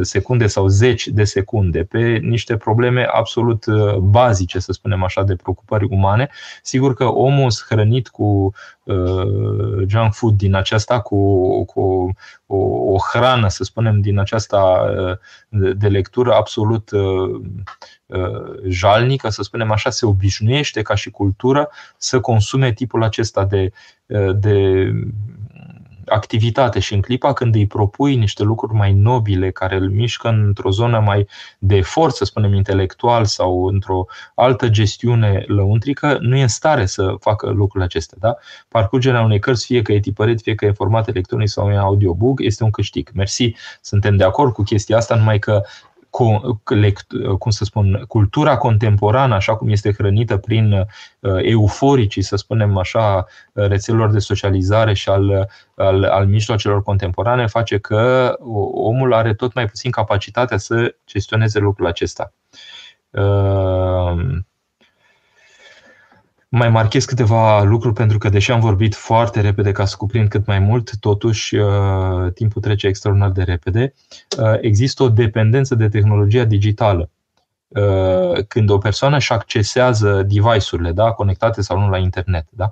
[0.01, 5.35] secunde sau zeci de secunde pe niște probleme absolut uh, bazice, să spunem așa, de
[5.35, 6.29] preocupări umane.
[6.63, 8.53] Sigur că omul hrănit cu
[8.83, 12.11] uh, junk food din aceasta, cu, cu
[12.47, 12.57] o,
[12.93, 14.91] o hrană, să spunem, din aceasta
[15.49, 16.91] de lectură absolut
[18.69, 23.73] jalnică, să spunem așa, se obișnuiește ca și cultură să consume tipul acesta de,
[24.35, 24.91] de
[26.07, 30.71] activitate și în clipa când îi propui niște lucruri mai nobile care îl mișcă într-o
[30.71, 36.49] zonă mai de efort, să spunem, intelectual sau într-o altă gestiune lăuntrică, nu e în
[36.49, 38.19] stare să facă lucrurile acestea.
[38.21, 38.37] Da?
[38.69, 42.41] Parcurgerea unei cărți, fie că e tipărit, fie că e format electronic sau e audiobook,
[42.41, 43.11] este un câștig.
[43.15, 45.63] Mersi, suntem de acord cu chestia asta, numai că
[47.39, 50.87] cum să spun, cultura contemporană, așa cum este hrănită prin uh,
[51.43, 58.35] euforicii, să spunem așa, rețelelor de socializare și al, al, al mijloacelor contemporane, face că
[58.73, 62.33] omul are tot mai puțin capacitatea să gestioneze lucrul acesta.
[63.11, 64.45] Uh,
[66.49, 70.47] mai marchez câteva lucruri pentru că, deși am vorbit foarte repede ca să cuprind cât
[70.47, 73.95] mai mult, totuși uh, timpul trece extraordinar de repede.
[74.39, 77.11] Uh, există o dependență de tehnologia digitală.
[77.69, 82.69] Uh, când o persoană își accesează device-urile da, conectate sau nu la internet, da,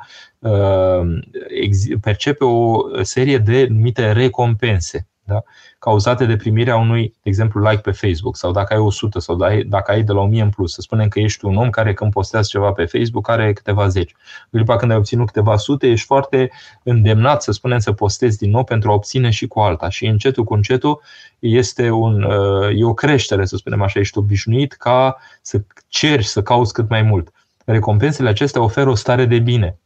[2.00, 5.42] percepe o serie de numite recompense da?
[5.78, 9.90] cauzate de primirea unui, de exemplu, like pe Facebook sau dacă ai 100 sau dacă
[9.90, 10.72] ai de la 1000 în plus.
[10.72, 14.14] Să spunem că ești un om care când postează ceva pe Facebook are câteva zeci.
[14.50, 16.50] În clipa când ai obținut câteva sute, ești foarte
[16.82, 19.88] îndemnat, să spunem, să postezi din nou pentru a obține și cu alta.
[19.88, 21.00] Și încetul cu încetul
[21.38, 26.42] este un, uh, e o creștere, să spunem așa, ești obișnuit ca să ceri, să
[26.42, 27.32] cauți cât mai mult.
[27.64, 29.83] Recompensele acestea oferă o stare de bine Uh,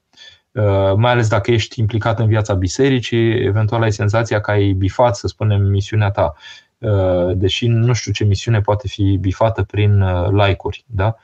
[0.97, 5.27] mai ales dacă ești implicat în viața bisericii, eventual ai senzația că ai bifat, să
[5.27, 6.35] spunem, misiunea ta.
[6.79, 10.85] Uh, deși nu știu ce misiune poate fi bifată prin uh, like-uri.
[10.87, 11.16] Da?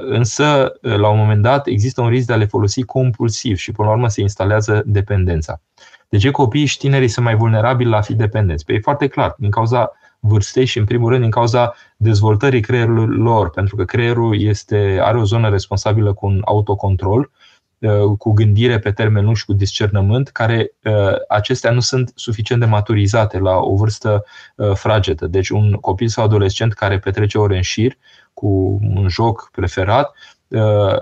[0.00, 3.88] Însă, la un moment dat, există un risc de a le folosi compulsiv și, până
[3.88, 5.60] la urmă, se instalează dependența.
[6.08, 8.64] De ce copiii și tinerii sunt mai vulnerabili la a fi dependenți?
[8.64, 13.16] Păi e foarte clar, din cauza vârstei și, în primul rând, din cauza dezvoltării creierului
[13.16, 17.47] lor, pentru că creierul este, are o zonă responsabilă cu un autocontrol Uh,
[18.18, 22.66] cu gândire pe termen lung și cu discernământ, care uh, acestea nu sunt suficient de
[22.66, 24.24] maturizate la o vârstă
[24.56, 25.26] uh, fragedă.
[25.26, 27.96] Deci un copil sau adolescent care petrece ore în șir
[28.34, 30.14] cu un joc preferat,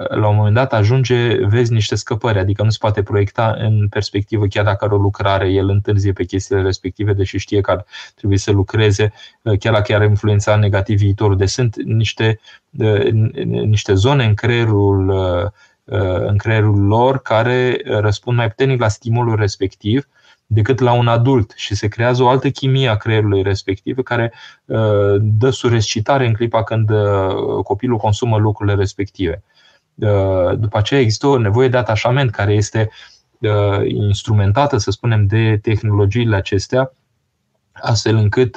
[0.09, 4.47] la un moment dat ajunge, vezi niște scăpări, adică nu se poate proiecta în perspectivă,
[4.47, 7.85] chiar dacă are o lucrare, el întârzie pe chestiile respective, deși știe că ar
[8.15, 9.13] trebui să lucreze,
[9.59, 11.37] chiar dacă ar influența negativ viitorul.
[11.37, 12.41] Deci sunt niște,
[13.45, 15.51] niște zone în creierul Uh,
[16.27, 20.09] în creierul lor care răspund mai puternic la stimulul respectiv
[20.47, 24.33] decât la un adult și se creează o altă chimie a creierului respectiv care
[24.65, 29.43] uh, dă surescitare în clipa când uh, copilul consumă lucrurile respective.
[30.55, 32.91] După aceea există o nevoie de atașament care este
[33.87, 36.93] instrumentată, să spunem, de tehnologiile acestea,
[37.73, 38.57] astfel încât,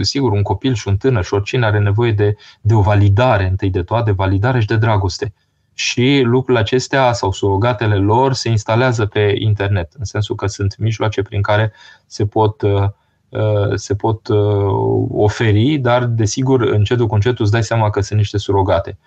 [0.00, 3.70] sigur, un copil și un tânăr și oricine are nevoie de, de o validare, întâi
[3.70, 5.32] de toate, de validare și de dragoste
[5.74, 11.22] și lucrurile acestea sau surogatele lor se instalează pe internet, în sensul că sunt mijloace
[11.22, 11.72] prin care
[12.06, 12.88] se pot, uh,
[13.28, 18.18] uh, se pot uh, oferi, dar desigur încetul cu încetul îți dai seama că sunt
[18.18, 18.98] niște surogate.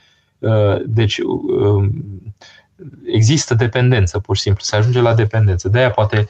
[0.85, 1.91] Deci um,
[3.05, 5.69] există dependență, pur și simplu, se ajunge la dependență.
[5.69, 6.27] De aia poate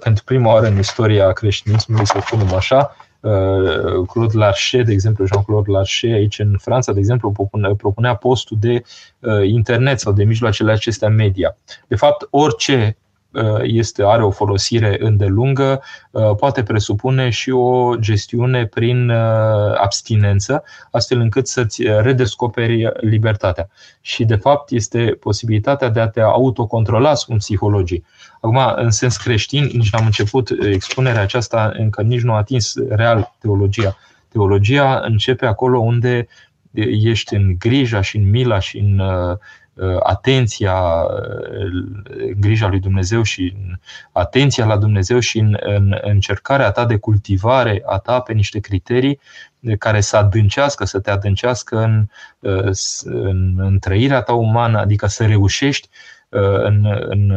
[0.00, 3.03] pentru prima oară în istoria creștinismului, să spunem așa, Uh,
[4.06, 8.82] Claude Larcher, de exemplu, Jean-Claude Larcher, aici în Franța, de exemplu, propunea postul de
[9.18, 11.56] uh, internet sau de mijloacele acestea media.
[11.88, 12.96] De fapt, orice
[13.62, 15.82] este, are o folosire îndelungă,
[16.38, 19.10] poate presupune și o gestiune prin
[19.76, 23.68] abstinență, astfel încât să-ți redescoperi libertatea.
[24.00, 28.04] Și, de fapt, este posibilitatea de a te autocontrola, spun psihologii.
[28.40, 33.34] Acum, în sens creștin, nici n-am început expunerea aceasta, încă nici nu a atins real
[33.40, 33.96] teologia.
[34.28, 36.26] Teologia începe acolo unde
[37.02, 39.36] ești în grija și în mila și în uh,
[40.02, 40.76] atenția,
[41.50, 41.96] în
[42.36, 43.74] grija lui Dumnezeu și în
[44.12, 49.20] atenția la Dumnezeu și în, în încercarea ta de cultivare a ta pe niște criterii
[49.78, 52.06] care să adâncească, să te adâncească în,
[52.38, 52.72] uh,
[53.04, 55.88] în, în trăirea ta umană, adică să reușești
[56.28, 57.32] uh, în, în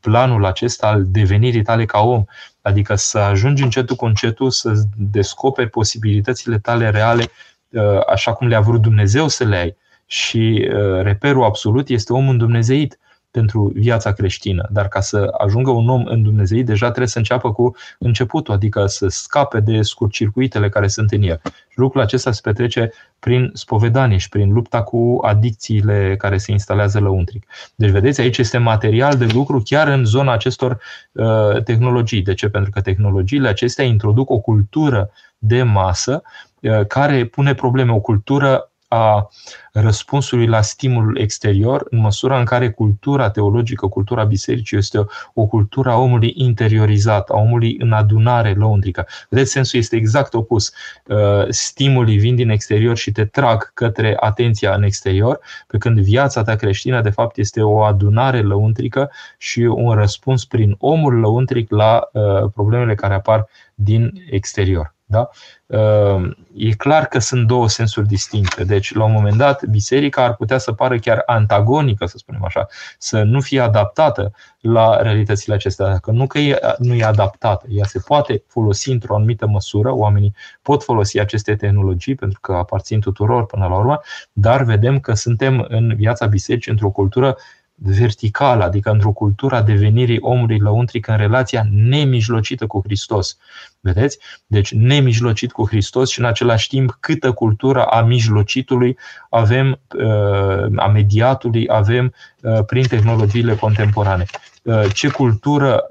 [0.00, 2.24] planul acesta al devenirii tale ca om,
[2.62, 7.30] adică să ajungi încetul cu încetul să descoperi posibilitățile tale reale
[7.74, 9.76] Uh, așa cum le-a vrut Dumnezeu să le ai.
[10.06, 12.98] Și uh, reperul absolut este omul îndumnezeit
[13.30, 14.68] pentru viața creștină.
[14.70, 19.08] Dar ca să ajungă un om îndumnezeit, deja trebuie să înceapă cu începutul, adică să
[19.08, 21.40] scape de scurtcircuitele care sunt în el.
[21.44, 27.00] Și lucrul acesta se petrece prin spovedanie și prin lupta cu adicțiile care se instalează
[27.00, 27.46] lăuntric.
[27.74, 30.80] Deci, vedeți, aici este material de lucru chiar în zona acestor
[31.12, 32.22] uh, tehnologii.
[32.22, 32.48] De ce?
[32.48, 36.22] Pentru că tehnologiile acestea introduc o cultură de masă
[36.64, 39.28] Uh, care pune probleme, o cultură a
[39.72, 45.04] răspunsului la stimulul exterior, în măsura în care cultura teologică, cultura bisericii este o,
[45.34, 49.06] o cultură a omului interiorizat, a omului în adunare lăuntrică.
[49.28, 50.72] Vedeți, sensul este exact opus.
[51.06, 56.42] Uh, stimulii vin din exterior și te trag către atenția în exterior, pe când viața
[56.42, 62.08] ta creștină, de fapt, este o adunare lăuntrică și un răspuns prin omul lăuntric la
[62.12, 62.22] uh,
[62.54, 64.93] problemele care apar din exterior.
[65.06, 65.28] Da?
[65.66, 68.64] Ehm, e clar că sunt două sensuri distincte.
[68.64, 72.66] Deci, la un moment dat, biserica ar putea să pară chiar antagonică, să spunem așa,
[72.98, 75.86] să nu fie adaptată la realitățile acestea.
[75.86, 80.34] Dacă nu că e, nu e adaptată, ea se poate folosi într-o anumită măsură, oamenii
[80.62, 84.00] pot folosi aceste tehnologii pentru că aparțin tuturor până la urmă,
[84.32, 87.36] dar vedem că suntem în viața bisericii într-o cultură
[87.74, 93.36] verticală, adică într-o cultură a devenirii omului lăuntric în relația nemijlocită cu Hristos.
[93.80, 94.18] Vedeți?
[94.46, 98.98] Deci nemijlocit cu Hristos și în același timp câtă cultură a mijlocitului
[99.30, 104.24] avem, uh, a mediatului avem uh, prin tehnologiile contemporane.
[104.62, 105.86] Uh, ce cultură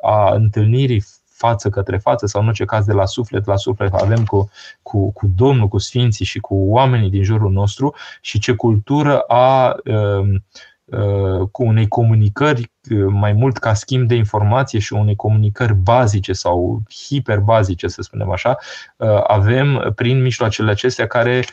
[0.00, 4.24] a întâlnirii față către față sau în orice caz de la suflet la suflet avem
[4.24, 4.50] cu,
[4.82, 9.74] cu, cu Domnul, cu Sfinții și cu oamenii din jurul nostru și ce cultură a
[9.84, 10.40] uh, Uh,
[11.50, 16.82] cu unei comunicări uh, mai mult ca schimb de informație și unei comunicări bazice sau
[17.06, 18.56] hiperbazice, să spunem așa,
[18.96, 21.44] uh, avem prin mijloacele acestea care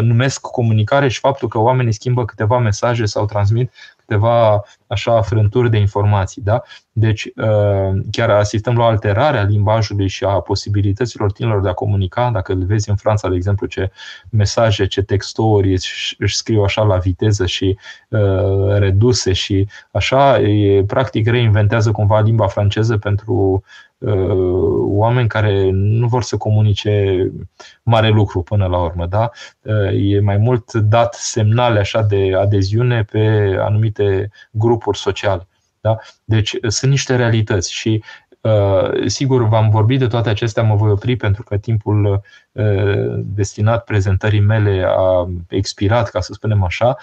[0.00, 3.72] numesc comunicare și faptul că oamenii schimbă câteva mesaje sau transmit
[4.08, 6.42] câteva așa frânturi de informații.
[6.42, 6.62] Da?
[6.92, 11.72] Deci uh, chiar asistăm la o alterare a limbajului și a posibilităților tinerilor de a
[11.72, 12.30] comunica.
[12.30, 13.90] Dacă îl vezi în Franța, de exemplu, ce
[14.30, 15.72] mesaje, ce textori
[16.18, 22.46] își scriu așa la viteză și uh, reduse și așa, e, practic reinventează cumva limba
[22.46, 23.87] franceză pentru Uh,
[24.98, 27.26] oameni care nu vor să comunice
[27.82, 29.06] mare lucru până la urmă.
[29.06, 29.30] Da?
[29.62, 35.46] Uh, e mai mult dat semnale așa de adeziune pe anumite grupuri sociale.
[35.80, 35.98] Da?
[36.24, 38.02] Deci uh, sunt niște realități și
[39.06, 42.22] sigur v-am vorbit de toate acestea, mă voi opri pentru că timpul
[43.16, 46.96] destinat prezentării mele a expirat, ca să spunem așa.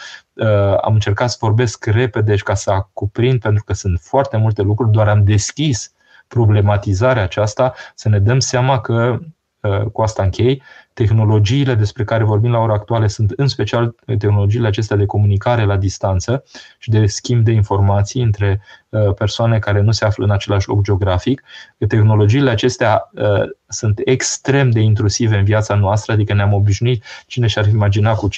[0.82, 4.92] Am încercat să vorbesc repede și ca să acuprind, pentru că sunt foarte multe lucruri,
[4.92, 5.95] doar am deschis
[6.36, 9.20] problematizarea aceasta, să ne dăm seama că,
[9.62, 10.62] uh, cu asta închei,
[10.96, 15.78] tehnologiile despre care vorbim la ora actuală sunt în special tehnologiile acestea de comunicare la
[15.78, 16.44] distanță
[16.78, 20.82] și de schimb de informații între uh, persoane care nu se află în același loc
[20.82, 21.44] geografic.
[21.88, 27.68] Tehnologiile acestea uh, sunt extrem de intrusive în viața noastră, adică ne-am obișnuit, cine și-ar
[27.68, 28.32] imagina cu 15-20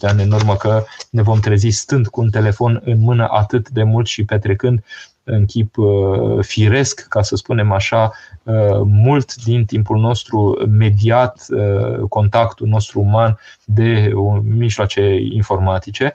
[0.00, 3.68] de ani în urmă că ne vom trezi stând cu un telefon în mână atât
[3.68, 4.84] de mult și petrecând
[5.28, 8.12] în chip uh, firesc, ca să spunem așa,
[8.42, 14.12] uh, mult din timpul nostru mediat, uh, contactul nostru uman de
[14.42, 16.14] mijloace informatice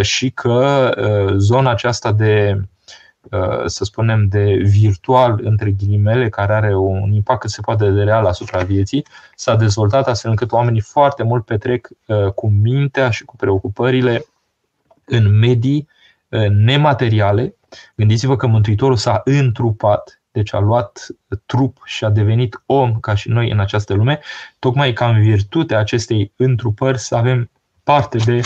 [0.00, 0.90] și că
[1.36, 2.60] zona aceasta de
[3.66, 8.26] să spunem, de virtual, între ghilimele, care are un impact cât se poate de real
[8.26, 11.88] asupra vieții, s-a dezvoltat astfel încât oamenii foarte mult petrec
[12.34, 14.24] cu mintea și cu preocupările
[15.04, 15.88] în medii
[16.48, 17.54] nemateriale,
[17.96, 21.06] Gândiți-vă că Mântuitorul s-a întrupat, deci a luat
[21.46, 24.20] trup și a devenit om ca și noi în această lume,
[24.58, 27.50] tocmai ca în virtutea acestei întrupări să avem
[27.82, 28.40] parte de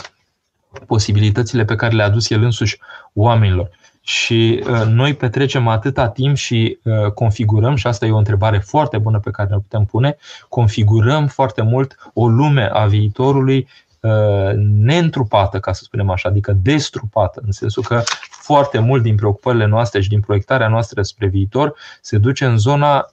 [0.86, 2.78] posibilitățile pe care le-a adus el însuși
[3.12, 3.70] oamenilor.
[4.00, 8.98] Și uh, noi petrecem atâta timp și uh, configurăm, și asta e o întrebare foarte
[8.98, 10.16] bună pe care ne putem pune,
[10.48, 13.68] configurăm foarte mult o lume a viitorului
[14.00, 18.02] uh, neîntrupată, ca să spunem așa, adică destrupată, în sensul că
[18.44, 23.06] foarte mult din preocupările noastre și din proiectarea noastră spre viitor se duce în zona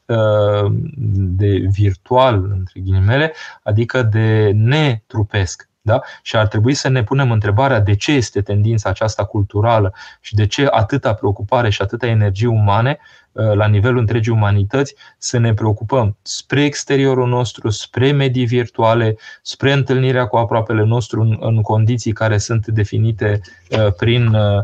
[1.14, 5.70] de virtual, între ghilimele, adică de netrupesc.
[5.84, 6.02] Da?
[6.22, 10.48] Și ar trebui să ne punem întrebarea de ce este tendința aceasta culturală și de
[10.48, 12.98] ce atâta preocupare și atâta energie umane
[13.32, 19.72] uh, la nivelul întregii umanități să ne preocupăm spre exteriorul nostru, spre medii virtuale, spre
[19.72, 24.64] întâlnirea cu aproapele nostru în, în condiții care sunt definite uh, prin uh,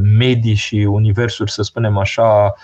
[0.00, 2.54] medii și universuri, să spunem așa,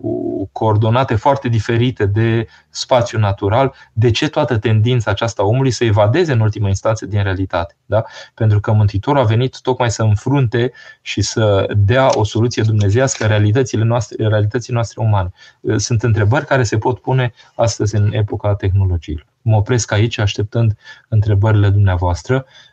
[0.00, 6.32] cu coordonate foarte diferite de spațiu natural, de ce toată tendința aceasta omului să evadeze
[6.32, 7.76] în ultima instanță din realitate?
[7.86, 8.04] Da?
[8.34, 13.84] Pentru că Mântuitorul a venit tocmai să înfrunte și să dea o soluție dumnezească realitățile
[13.84, 15.32] noastre, realității noastre umane.
[15.76, 19.26] Sunt întrebări care se pot pune astăzi în epoca tehnologiilor.
[19.42, 20.76] Mă opresc aici așteptând
[21.08, 22.69] întrebările dumneavoastră uh,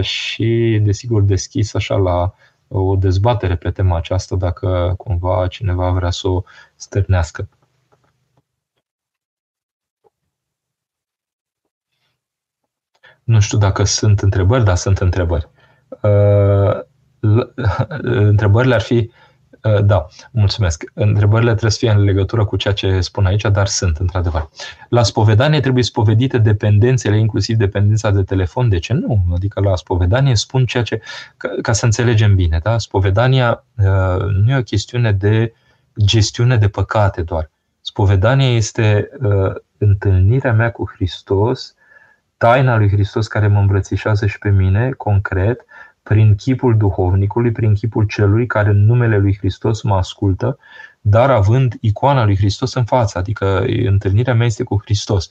[0.00, 2.34] și, desigur, deschis așa la
[2.68, 6.42] o dezbatere pe tema aceasta dacă cumva cineva vrea să o
[6.74, 7.48] stârnească.
[13.24, 15.48] Nu știu dacă sunt întrebări, dar sunt întrebări.
[16.02, 16.80] Uh,
[18.30, 19.25] întrebările ar fi Uh,
[19.84, 20.84] da, mulțumesc.
[20.94, 24.48] Întrebările trebuie să fie în legătură cu ceea ce spun aici, dar sunt, într-adevăr.
[24.88, 28.68] La spovedanie trebuie spovedite dependențele, inclusiv dependența de telefon.
[28.68, 29.24] De ce nu?
[29.34, 31.00] Adică la spovedanie spun ceea ce.
[31.36, 32.78] ca, ca să înțelegem bine, da?
[32.78, 35.52] Spovedania uh, nu e o chestiune de
[36.04, 37.50] gestiune de păcate doar.
[37.80, 41.74] Spovedania este uh, întâlnirea mea cu Hristos,
[42.36, 45.64] taina lui Hristos care mă îmbrățișează și pe mine, concret,
[46.08, 50.58] prin chipul duhovnicului, prin chipul celui care în numele lui Hristos mă ascultă,
[51.00, 55.28] dar având icoana lui Hristos în față, adică întâlnirea mea este cu Hristos.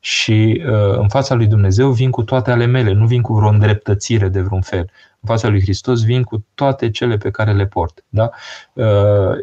[0.00, 3.48] Și uh, în fața lui Dumnezeu vin cu toate ale mele, nu vin cu vreo
[3.48, 4.90] îndreptățire de vreun fel.
[5.20, 8.04] În fața lui Hristos vin cu toate cele pe care le port.
[8.08, 8.30] Da?
[8.72, 9.36] Uh,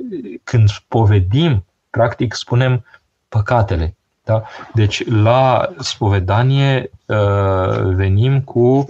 [0.43, 2.86] când povedim, practic spunem
[3.30, 3.96] păcatele.
[4.24, 4.43] Da?
[4.74, 8.89] Deci la spovedanie uh, venim cu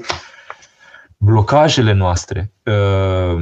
[1.23, 3.41] blocajele noastre, uh,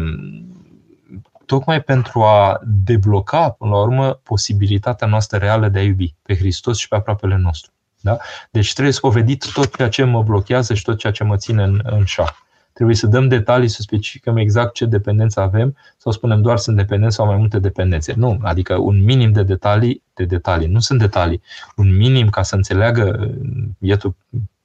[1.45, 6.77] tocmai pentru a debloca, până la urmă, posibilitatea noastră reală de a iubi pe Hristos
[6.77, 7.71] și pe aproapele nostru.
[8.01, 8.17] Da?
[8.51, 11.81] Deci trebuie spovedit tot ceea ce mă blochează și tot ceea ce mă ține în,
[11.83, 12.29] în șah.
[12.73, 17.15] Trebuie să dăm detalii, să specificăm exact ce dependență avem sau spunem doar sunt dependenți
[17.15, 18.13] sau mai multe dependențe.
[18.17, 21.41] Nu, adică un minim de detalii, de detalii, nu sunt detalii.
[21.75, 23.29] Un minim ca să înțeleagă
[23.77, 24.15] bietul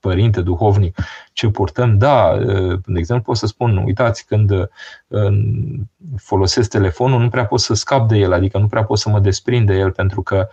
[0.07, 0.99] părinte duhovnic
[1.33, 2.37] ce purtăm, da,
[2.87, 4.69] de exemplu pot să spun, uitați, când
[6.17, 9.21] folosesc telefonul, nu prea pot să scap de el, adică nu prea pot să mă
[9.21, 10.49] desprind de el, pentru că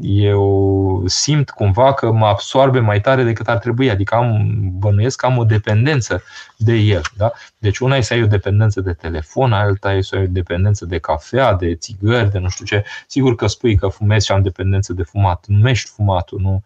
[0.00, 5.26] eu simt cumva că mă absorbe mai tare decât ar trebui, adică am, bănuiesc că
[5.26, 6.22] am o dependență
[6.56, 7.02] de el.
[7.16, 7.32] Da?
[7.58, 10.84] Deci una e să ai o dependență de telefon, alta e să ai o dependență
[10.84, 12.84] de cafea, de țigări, de nu știu ce.
[13.06, 15.44] Sigur că spui că fumezi și am dependență de fumat.
[15.46, 16.64] Numești fumatul, nu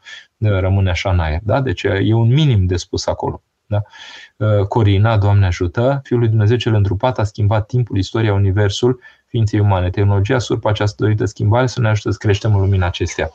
[0.60, 1.40] rămâne așa în aer.
[1.42, 1.60] Da?
[1.60, 3.42] Deci e un minim de spus acolo.
[3.72, 3.82] Da?
[4.68, 9.90] Corina, Doamne ajută, Fiul lui Dumnezeu cel întrupat a schimbat timpul, istoria, universul, ființei umane.
[9.90, 13.30] Tehnologia surpă această dorită schimbare să ne ajute să creștem în lumina acestea.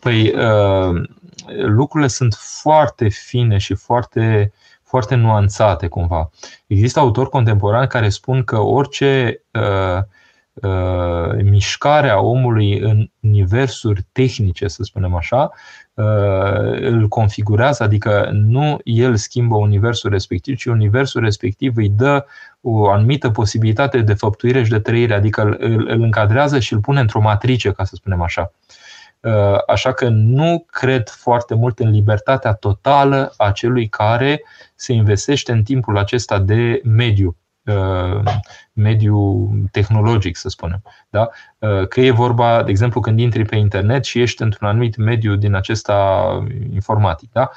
[0.00, 0.34] Păi,
[1.56, 6.30] lucrurile sunt foarte fine și foarte, foarte nuanțate cumva.
[6.66, 10.02] Există autori contemporani care spun că orice uh,
[10.62, 15.50] uh, mișcare a omului în universuri tehnice, să spunem așa,
[15.98, 22.24] Uh, îl configurează, adică nu el schimbă universul respectiv, ci universul respectiv îi dă
[22.60, 27.00] o anumită posibilitate de făptuire și de trăire, adică îl, îl încadrează și îl pune
[27.00, 28.52] într-o matrice, ca să spunem așa.
[29.20, 34.42] Uh, așa că nu cred foarte mult în libertatea totală a celui care
[34.74, 37.47] se investește în timpul acesta de mediu Uh,
[38.78, 40.82] mediu tehnologic, să spunem.
[41.10, 41.28] Da?
[41.58, 45.36] Uh, că e vorba, de exemplu, când intri pe internet și ești într-un anumit mediu
[45.36, 46.28] din acesta
[46.72, 47.32] informatic.
[47.32, 47.50] Da?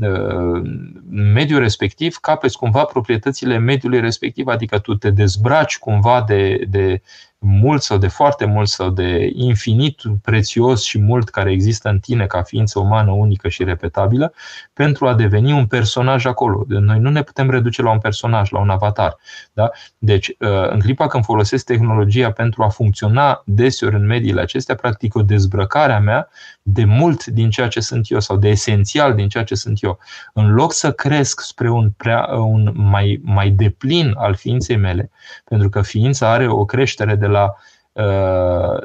[0.00, 0.62] Uh,
[1.10, 7.02] mediul respectiv capeți cumva proprietățile mediului respectiv, adică tu te dezbraci cumva de, de
[7.38, 12.26] mult sau de foarte mult sau de infinit prețios și mult care există în tine
[12.26, 14.32] ca ființă umană unică și repetabilă
[14.72, 16.64] pentru a deveni un personaj acolo.
[16.68, 19.16] Noi nu ne putem reduce la un personaj, la un avatar.
[19.52, 19.70] Da?
[19.98, 25.14] Deci, uh, în clipa când folosesc tehnologia pentru a funcționa deseori în mediile acestea, practic
[25.14, 26.28] o dezbrăcare a mea
[26.62, 29.88] de mult din ceea ce sunt eu sau de esențial din ceea ce sunt eu
[29.88, 29.98] eu,
[30.32, 35.10] în loc să cresc spre un, prea, un mai, mai deplin al ființei mele,
[35.44, 37.54] pentru că ființa are o creștere de la,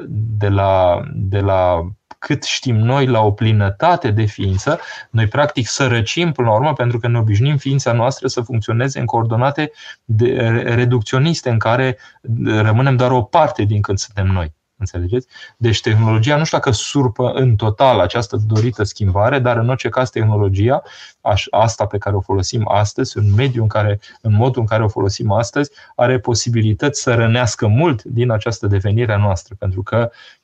[0.08, 1.88] de la, de la
[2.24, 4.80] cât știm noi la o plinătate de ființă,
[5.10, 9.06] noi practic sărăcim până la urmă pentru că ne obișnim ființa noastră să funcționeze în
[9.06, 9.70] coordonate
[10.04, 11.98] de, reducționiste în care
[12.44, 14.54] rămânem doar o parte din când suntem noi.
[14.76, 15.26] Înțelegeți?
[15.56, 20.10] Deci tehnologia nu știu dacă surpă în total această dorită schimbare, dar în orice caz
[20.10, 20.82] tehnologia,
[21.50, 24.88] asta pe care o folosim astăzi, în mediul în care, în modul în care o
[24.88, 30.43] folosim astăzi, are posibilități să rănească mult din această devenire a noastră, pentru că Uh,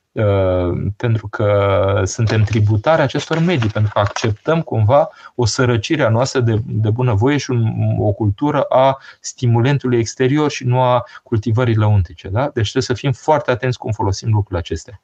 [0.97, 6.61] pentru că suntem tributari acestor medii, pentru că acceptăm cumva o sărăcire a noastră de,
[6.65, 12.27] de bunăvoie și un, o cultură a stimulentului exterior și nu a cultivării lăuntice.
[12.27, 12.41] Da?
[12.41, 15.01] Deci trebuie să fim foarte atenți cum folosim lucrurile acestea.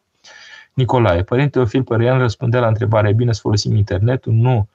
[0.73, 4.33] Nicolae, Părinte Teofil Păreian răspundea la întrebarea, e bine să folosim internetul?
[4.33, 4.67] Nu.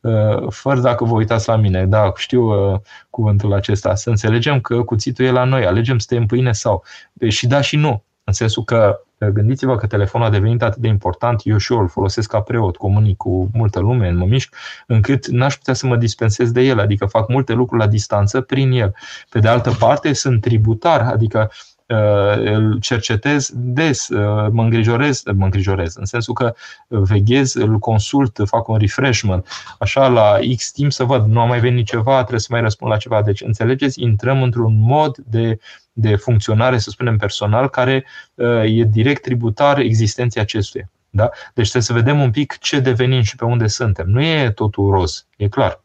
[0.00, 2.80] Uh, fără dacă vă uitați la mine, da, știu uh,
[3.10, 6.84] cuvântul acesta, să înțelegem că cuțitul e la noi, alegem să tăiem pâine sau.
[7.28, 11.40] Și da și nu, în sensul că Gândiți-vă că telefonul a devenit atât de important,
[11.44, 14.54] eu și eu îl folosesc ca preot, comunic cu multă lume, mă mișc,
[14.86, 18.72] încât n-aș putea să mă dispensez de el, adică fac multe lucruri la distanță prin
[18.72, 18.94] el.
[19.28, 21.50] Pe de altă parte, sunt tributar, adică
[21.86, 21.96] uh,
[22.36, 26.54] îl cercetez des, uh, mă îngrijorez, mă îngrijorez, în sensul că
[26.88, 29.46] veghez, îl consult, fac un refreshment,
[29.78, 32.90] așa la X timp să văd, nu a mai venit ceva, trebuie să mai răspund
[32.90, 33.22] la ceva.
[33.22, 35.58] Deci, înțelegeți, intrăm într-un mod de
[36.00, 40.90] de funcționare, să spunem, personal, care uh, e direct tributar existenței acestuia.
[41.10, 41.28] Da?
[41.54, 44.06] Deci trebuie să vedem un pic ce devenim și pe unde suntem.
[44.08, 45.80] Nu e totul roz, e clar.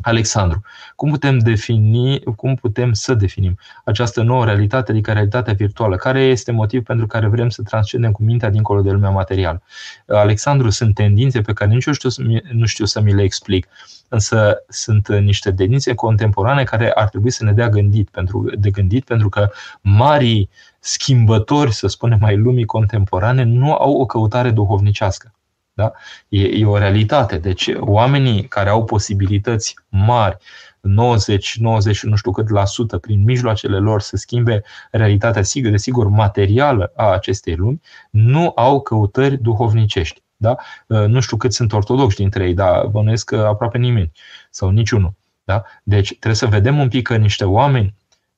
[0.00, 0.62] Alexandru,
[0.96, 5.96] cum putem defini, cum putem să definim această nouă realitate, adică realitatea virtuală?
[5.96, 9.62] Care este motiv pentru care vrem să transcendem cu mintea dincolo de lumea materială?
[10.06, 12.08] Alexandru, sunt tendințe pe care nici eu știu,
[12.52, 13.68] nu știu să mi le explic,
[14.08, 19.04] însă sunt niște tendințe contemporane care ar trebui să ne dea gândit pentru, de gândit,
[19.04, 25.35] pentru că marii schimbători, să spunem, mai lumii contemporane, nu au o căutare duhovnicească.
[25.76, 25.92] Da?
[26.28, 27.38] E, e o realitate.
[27.38, 30.36] Deci oamenii care au posibilități mari,
[30.80, 36.08] 90, 90 nu știu cât la sută, prin mijloacele lor să schimbe realitatea, sigur, desigur,
[36.08, 40.22] materială a acestei lumi, nu au căutări duhovnicești.
[40.36, 40.56] Da?
[40.86, 44.12] Nu știu cât sunt ortodoxi dintre ei, dar bănuiesc că aproape nimeni
[44.50, 45.14] sau niciunul.
[45.44, 45.62] Da?
[45.82, 47.94] Deci trebuie să vedem un pic că niște oameni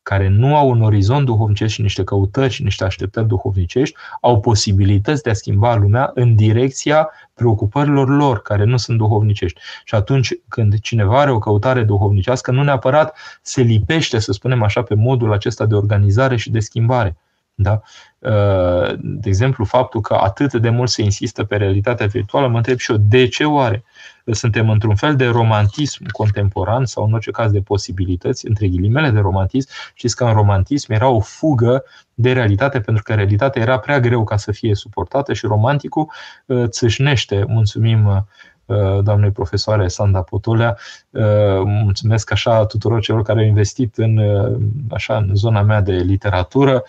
[0.09, 5.22] care nu au un orizont duhovnicesc și niște căutări și niște așteptări duhovnicești, au posibilități
[5.22, 9.61] de a schimba lumea în direcția preocupărilor lor, care nu sunt duhovnicești.
[9.84, 14.82] Și atunci când cineva are o căutare duhovnicească, nu neapărat se lipește, să spunem așa,
[14.82, 17.16] pe modul acesta de organizare și de schimbare.
[17.54, 17.80] Da?
[18.19, 22.79] Uh, de exemplu, faptul că atât de mult se insistă pe realitatea virtuală, mă întreb
[22.79, 23.85] și eu, de ce oare?
[24.25, 29.19] Suntem într-un fel de romantism contemporan sau în orice caz de posibilități, între ghilimele de
[29.19, 29.69] romantism.
[29.95, 34.25] Știți că în romantism era o fugă de realitate pentru că realitatea era prea greu
[34.25, 36.11] ca să fie suportată și romanticul
[36.47, 38.57] uh, țâșnește, mulțumim uh, Uh,
[39.03, 40.77] doamnei profesoare Sanda Potolea.
[41.11, 41.23] Uh,
[41.64, 44.59] mulțumesc așa tuturor celor care au investit în, uh,
[44.91, 46.85] așa, în zona mea de literatură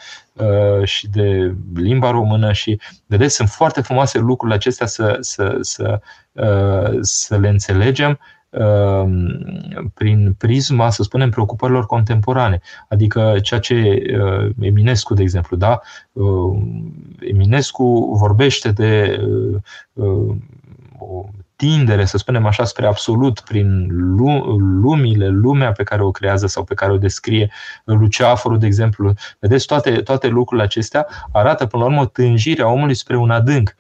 [0.83, 5.99] și de limba română și vedeți, sunt foarte frumoase lucrurile acestea să, să, să,
[7.01, 8.19] să le înțelegem
[9.93, 12.61] prin prisma, să spunem, preocupărilor contemporane.
[12.89, 14.03] Adică ceea ce
[14.59, 15.81] Eminescu, de exemplu, da?
[17.19, 19.19] Eminescu vorbește de
[20.97, 21.25] o
[21.59, 23.87] tindere, să spunem așa, spre absolut prin
[24.81, 27.51] lumile, lumea pe care o creează sau pe care o descrie
[27.83, 29.13] Luceafărul, de exemplu.
[29.39, 33.75] Vedeți, toate, toate lucrurile acestea arată, până la urmă, tânjirea omului spre un adânc.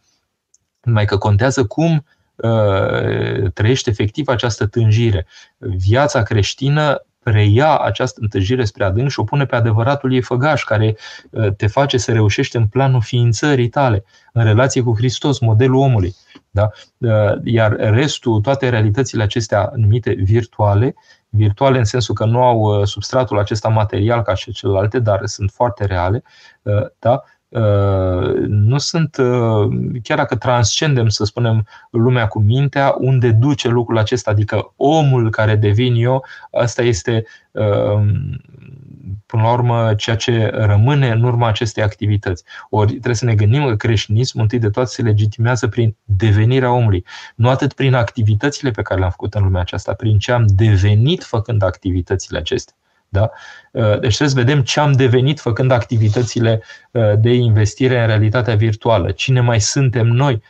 [0.81, 2.05] Numai că contează cum
[2.35, 5.27] uh, trăiește efectiv această tânjire.
[5.57, 10.97] Viața creștină preia această întâlnire spre adânc și o pune pe adevăratul ei făgaș, care
[11.29, 14.03] uh, te face să reușești în planul ființării tale,
[14.33, 16.15] în relație cu Hristos, modelul omului.
[16.49, 16.69] Da?
[16.97, 20.95] Uh, iar restul, toate realitățile acestea numite virtuale,
[21.29, 25.51] virtuale în sensul că nu au uh, substratul acesta material ca și celelalte, dar sunt
[25.51, 26.23] foarte reale,
[26.99, 27.23] da?
[28.47, 29.15] Nu sunt,
[30.03, 35.55] chiar dacă transcendem, să spunem, lumea cu mintea, unde duce lucrul acesta, adică omul care
[35.55, 37.25] devin eu, asta este
[39.25, 42.43] până la urmă, ceea ce rămâne în urma acestei activități.
[42.69, 47.05] Ori trebuie să ne gândim că creștinismul întâi de toate se legitimează prin devenirea omului,
[47.35, 51.23] nu atât prin activitățile pe care le-am făcut în lumea aceasta, prin ce am devenit
[51.23, 52.75] făcând activitățile acestea.
[53.09, 53.29] Da?
[53.71, 58.55] Uh, deci trebuie să vedem ce am devenit făcând activitățile uh, de investire în realitatea
[58.55, 59.11] virtuală.
[59.11, 60.41] Cine mai suntem noi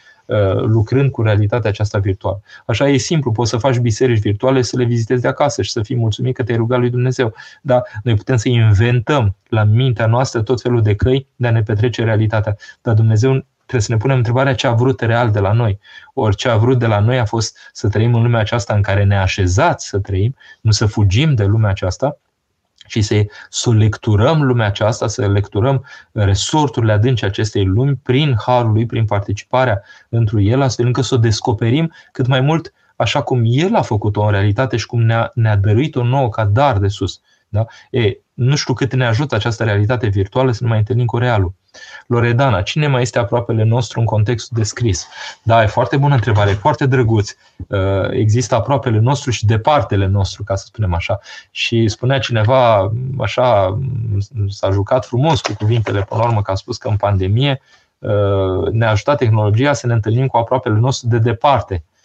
[0.65, 2.41] lucrând cu realitatea aceasta virtuală.
[2.65, 5.81] Așa e simplu, poți să faci biserici virtuale, să le vizitezi de acasă și să
[5.81, 7.33] fii mulțumit că te-ai rugat lui Dumnezeu.
[7.61, 11.63] Dar noi putem să inventăm la mintea noastră tot felul de căi de a ne
[11.63, 12.55] petrece realitatea.
[12.81, 15.79] Dar Dumnezeu trebuie să ne punem întrebarea ce a vrut real de la noi.
[16.13, 18.81] Ori ce a vrut de la noi a fost să trăim în lumea aceasta în
[18.81, 22.17] care ne așezați să trăim, nu să fugim de lumea aceasta,
[22.89, 28.85] și să, să lecturăm lumea aceasta, să lecturăm resorturile adânci acestei lumi prin harul lui,
[28.85, 33.75] prin participarea într el, astfel încât să o descoperim cât mai mult așa cum el
[33.75, 37.21] a făcut-o în realitate și cum ne-a, ne-a dăruit-o nouă ca dar de sus.
[37.49, 37.65] Da?
[37.91, 41.53] E, nu știu cât ne ajută această realitate virtuală să ne mai întâlnim cu realul.
[42.07, 45.07] Loredana, cine mai este aproapele nostru în contextul descris?
[45.43, 47.31] Da, e foarte bună întrebare, foarte drăguț.
[47.67, 47.77] Uh,
[48.11, 51.19] există aproapele nostru și departele nostru, ca să spunem așa.
[51.51, 53.79] Și spunea cineva, așa,
[54.47, 57.61] s-a jucat frumos cu cuvintele, până la urmă, că a spus că în pandemie
[57.99, 61.83] uh, ne-a ajutat tehnologia să ne întâlnim cu aproapele nostru de departe.
[61.85, 61.98] Uh,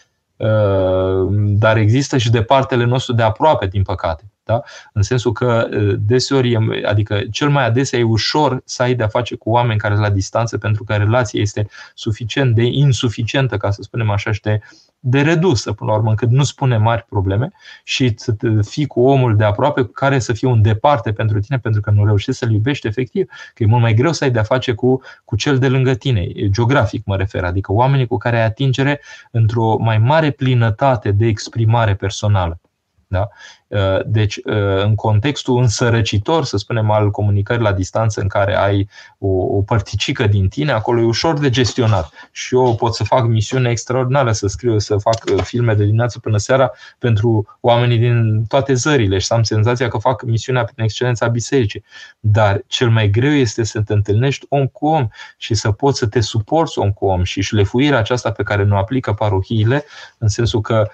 [1.37, 4.23] dar există și departele nostru de aproape, din păcate.
[4.43, 4.61] Da?
[4.93, 5.67] În sensul că
[5.99, 10.05] deseori, adică cel mai adesea e ușor să ai de-a face cu oameni care sunt
[10.05, 14.59] la distanță pentru că relația este suficient de insuficientă, ca să spunem așa, și de
[15.07, 17.51] de redusă, până la urmă, încât nu spune mari probleme
[17.83, 21.81] și să fii cu omul de aproape care să fie un departe pentru tine, pentru
[21.81, 24.73] că nu reușești să-l iubești efectiv, că e mult mai greu să ai de-a face
[24.73, 29.01] cu, cu cel de lângă tine, geografic mă refer, adică oamenii cu care ai atingere
[29.31, 32.59] într-o mai mare plinătate de exprimare personală.
[33.07, 33.27] Da?
[33.75, 38.89] Uh, deci, uh, în contextul însărăcitor, să spunem, al comunicării la distanță în care ai
[39.17, 42.11] o, o părticică din tine, acolo e ușor de gestionat.
[42.31, 46.19] Și eu pot să fac misiune extraordinară, să scriu, să fac uh, filme de dimineață
[46.19, 50.83] până seara pentru oamenii din toate zările și să am senzația că fac misiunea prin
[50.83, 51.83] excelența bisericii.
[52.19, 55.07] Dar cel mai greu este să te întâlnești om cu om
[55.37, 58.77] și să poți să te suporți om cu om și șlefuirea aceasta pe care nu
[58.77, 59.85] aplică parohiile,
[60.17, 60.87] în sensul că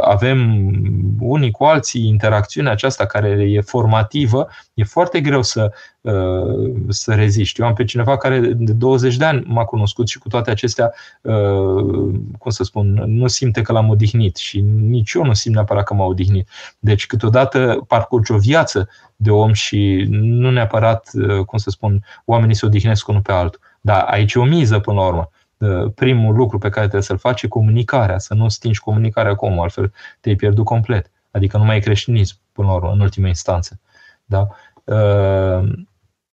[0.00, 0.70] avem
[1.18, 7.60] unii cu alții interacțiunea aceasta care e formativă, e foarte greu să, uh, să reziști.
[7.60, 10.92] Eu am pe cineva care de 20 de ani m-a cunoscut și cu toate acestea,
[11.20, 15.84] uh, cum să spun, nu simte că l-am odihnit și nici eu nu simt neapărat
[15.84, 16.48] că m-a odihnit.
[16.78, 22.54] Deci câteodată parcurgi o viață de om și nu neapărat, uh, cum să spun, oamenii
[22.54, 23.60] se odihnesc unul pe altul.
[23.80, 25.30] Dar aici e o miză până la urmă
[25.94, 29.62] primul lucru pe care trebuie să-l faci e comunicarea, să nu stingi comunicarea cu omul,
[29.62, 31.10] altfel te-ai pierdut complet.
[31.32, 33.80] Adică nu mai e creștinism, până la urmă, în ultima instanță.
[34.24, 34.46] Da?
[34.84, 35.68] Uh,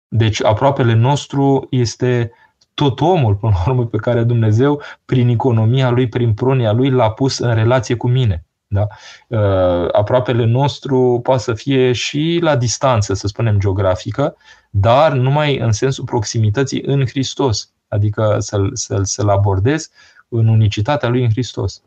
[0.08, 2.32] deci aproapele nostru este
[2.74, 7.10] tot omul, până la urmă, pe care Dumnezeu, prin economia lui, prin pronia lui, l-a
[7.10, 8.44] pus în relație cu mine.
[8.66, 8.86] Da?
[9.28, 14.36] Uh, aproapele nostru poate să fie și la distanță, să spunem, geografică,
[14.70, 19.90] dar numai în sensul proximității în Hristos, adică să-l, să-l, să-l abordez
[20.28, 21.82] în unicitatea lui în Hristos.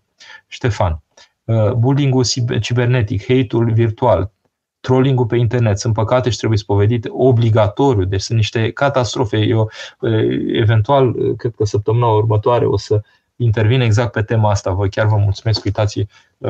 [0.48, 1.02] Ștefan.
[1.50, 2.26] Uh, bullying-ul
[2.60, 4.32] cibernetic, hate-ul virtual,
[4.80, 9.38] trolling-ul pe internet sunt păcate și trebuie spovedite obligatoriu, deci sunt niște catastrofe.
[9.38, 10.12] Eu, uh,
[10.54, 13.02] eventual, uh, cred că săptămâna următoare o să
[13.36, 14.72] intervin exact pe tema asta.
[14.72, 16.06] Vă chiar vă mulțumesc, uitați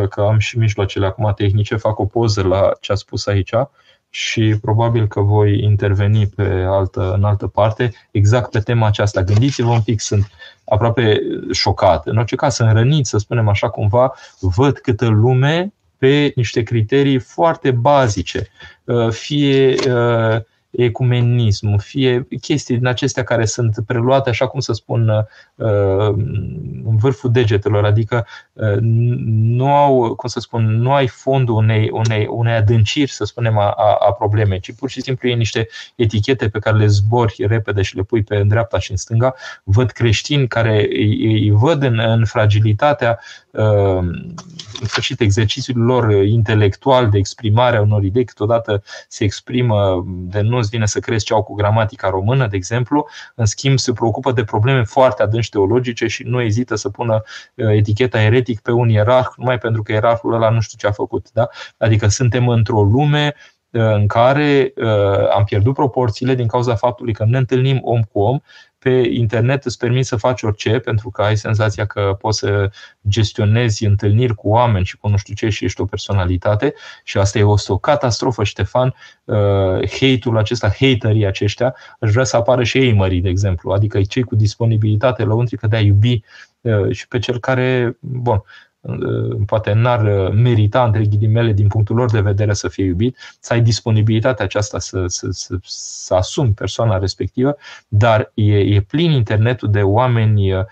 [0.09, 3.53] că am și mijloacele acum tehnice, fac o poză la ce a spus aici
[4.09, 9.23] și probabil că voi interveni pe altă, în altă parte exact pe tema aceasta.
[9.23, 10.31] Gândiți-vă un pic, sunt
[10.65, 11.19] aproape
[11.51, 12.07] șocat.
[12.07, 17.19] În orice caz, sunt rănit, să spunem așa cumva, văd câtă lume pe niște criterii
[17.19, 18.47] foarte bazice.
[18.83, 20.41] Uh, fie uh,
[20.71, 25.09] ecumenism, fie chestii din acestea care sunt preluate, așa cum să spun,
[25.55, 26.13] uh,
[26.85, 32.27] în vârful degetelor, adică uh, nu au, cum să spun, nu ai fondul unei, unei,
[32.29, 36.59] unei adânciri, să spunem, a, a problemei, ci pur și simplu e niște etichete pe
[36.59, 39.35] care le zbori repede și le pui pe în dreapta și în stânga.
[39.63, 43.19] Văd creștini care îi, îi văd în, în fragilitatea
[43.51, 44.07] uh,
[44.79, 50.59] în sfârșit exercițiul lor intelectual de exprimare a unor idei, câteodată se exprimă de nu
[50.59, 54.31] nu-ți vine să crezi ce au cu gramatica română, de exemplu, în schimb se preocupă
[54.31, 57.21] de probleme foarte adânci teologice și nu ezită să pună
[57.55, 60.91] uh, eticheta eretic pe un ierarh, numai pentru că ierarhul ăla nu știu ce a
[60.91, 61.31] făcut.
[61.33, 61.47] Da?
[61.77, 67.25] Adică suntem într-o lume uh, în care uh, am pierdut proporțiile din cauza faptului că
[67.25, 68.39] ne întâlnim om cu om.
[68.79, 72.69] Pe internet îți permiți să faci orice pentru că ai senzația că poți să
[73.07, 76.73] gestionezi întâlniri cu oameni și cu nu știu ce și ești o personalitate.
[77.03, 78.93] Și asta e o, o catastrofă, Ștefan.
[79.23, 84.01] Uh, hate-ul acesta, haterii aceștia, aș vrea să apară și ei mări, de exemplu, adică
[84.01, 86.23] cei cu disponibilitate lăuntrică de a iubi
[86.61, 88.43] uh, și pe cel care, bun,
[89.45, 93.61] poate n-ar merita, între ghilimele, din punctul lor de vedere să fie iubit, să ai
[93.61, 97.57] disponibilitatea aceasta să, să, să, să asumi persoana respectivă,
[97.87, 100.65] dar e, e plin internetul de oameni uh,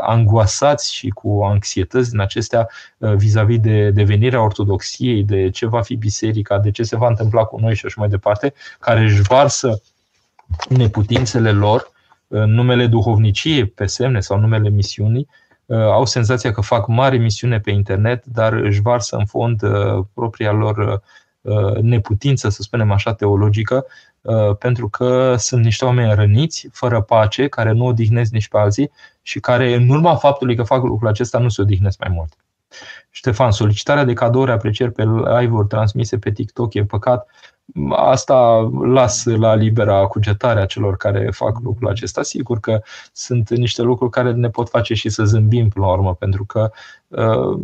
[0.00, 2.68] angoasați și cu anxietăți din acestea
[2.98, 7.44] uh, vis-a-vis de devenirea ortodoxiei, de ce va fi biserica, de ce se va întâmpla
[7.44, 9.82] cu noi și așa mai departe, care își varsă
[10.68, 11.94] neputințele lor
[12.28, 17.60] în numele duhovniciei pe semne sau numele misiunii, uh, au senzația că fac mari misiune
[17.60, 21.02] pe internet, dar își varsă în fond uh, propria lor
[21.40, 23.86] uh, neputință, să spunem așa, teologică,
[24.58, 28.90] pentru că sunt niște oameni răniți, fără pace, care nu odihnesc nici pe alții
[29.22, 32.36] și care, în urma faptului că fac lucrul acesta, nu se odihnesc mai mult.
[33.10, 37.28] Ștefan, solicitarea de cadouri, aprecieri pe live-uri transmise pe TikTok e păcat
[37.90, 42.22] asta las la libera cugetare a celor care fac lucrul acesta.
[42.22, 42.80] Sigur că
[43.12, 46.70] sunt niște lucruri care ne pot face și să zâmbim până la urmă, pentru că
[47.08, 47.60] uh,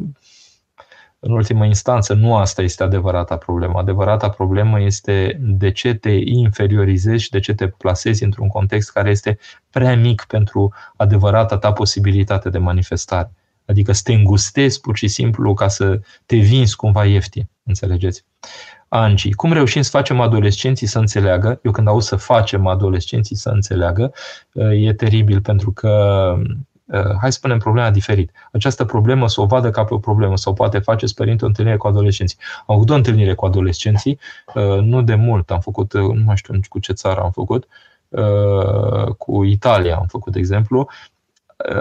[1.24, 3.78] în ultimă instanță, nu asta este adevărata problemă.
[3.78, 9.10] Adevărata problemă este de ce te inferiorizezi și de ce te plasezi într-un context care
[9.10, 9.38] este
[9.70, 13.32] prea mic pentru adevărata ta posibilitate de manifestare.
[13.66, 17.48] Adică să te îngustezi pur și simplu ca să te vinzi cumva ieftin.
[17.64, 18.24] Înțelegeți?
[18.88, 19.34] Angie.
[19.34, 21.60] Cum reușim să facem adolescenții să înțeleagă?
[21.62, 24.12] Eu când aud să facem adolescenții să înțeleagă,
[24.72, 26.34] e teribil pentru că
[26.92, 28.30] hai să spunem problema diferit.
[28.52, 31.76] Această problemă să o vadă ca pe o problemă sau poate face părinte o întâlnire
[31.76, 32.38] cu adolescenții.
[32.66, 34.18] Am avut o întâlnire cu adolescenții,
[34.80, 37.66] nu de mult, am făcut, nu mai știu nici cu ce țară am făcut,
[39.18, 40.88] cu Italia am făcut, de exemplu,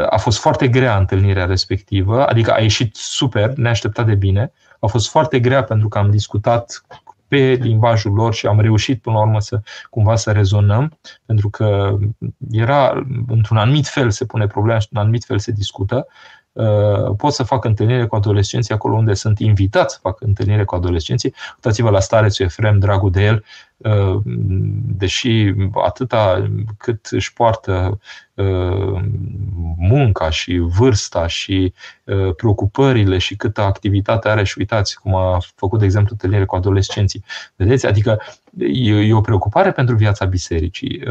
[0.10, 4.52] a fost foarte grea întâlnirea respectivă, adică a ieșit super, neașteptat de bine,
[4.82, 6.86] a fost foarte grea pentru că am discutat
[7.28, 11.98] pe limbajul lor și am reușit până la urmă să cumva să rezonăm, pentru că
[12.52, 16.08] era într-un anumit fel se pune problema și într-un anumit fel se discută.
[16.54, 20.76] Uh, pot să fac întâlnire cu adolescenții acolo unde sunt invitat să fac întâlnire cu
[20.76, 21.34] adolescenții.
[21.56, 23.44] Uitați-vă la starețul Efrem, dragul de el,
[23.78, 24.22] uh,
[24.98, 28.00] deși atâta cât își poartă
[28.34, 29.02] uh,
[29.78, 31.74] munca și vârsta și
[32.36, 37.24] preocupările și câtă activitate are și uitați cum a făcut, de exemplu, întâlnire cu adolescenții.
[37.56, 37.86] Vedeți?
[37.86, 38.22] Adică
[38.74, 41.04] e o preocupare pentru viața bisericii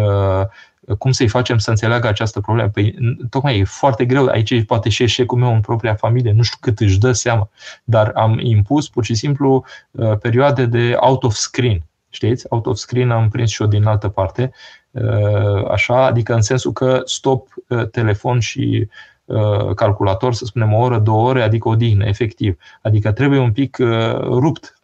[0.98, 2.68] cum să-i facem să înțeleagă această problemă?
[2.68, 2.94] Păi,
[3.30, 6.80] tocmai e foarte greu, aici poate și eșecul meu în propria familie, nu știu cât
[6.80, 7.50] își dă seama,
[7.84, 11.82] dar am impus pur și simplu uh, perioade de out of screen.
[12.08, 12.46] Știți?
[12.48, 14.52] Out of screen am prins și eu din altă parte,
[14.90, 18.88] uh, așa, adică în sensul că stop uh, telefon și
[19.74, 22.56] calculator, să spunem o oră, două ore, adică odihnă, efectiv.
[22.82, 23.76] Adică trebuie un pic
[24.22, 24.78] rupt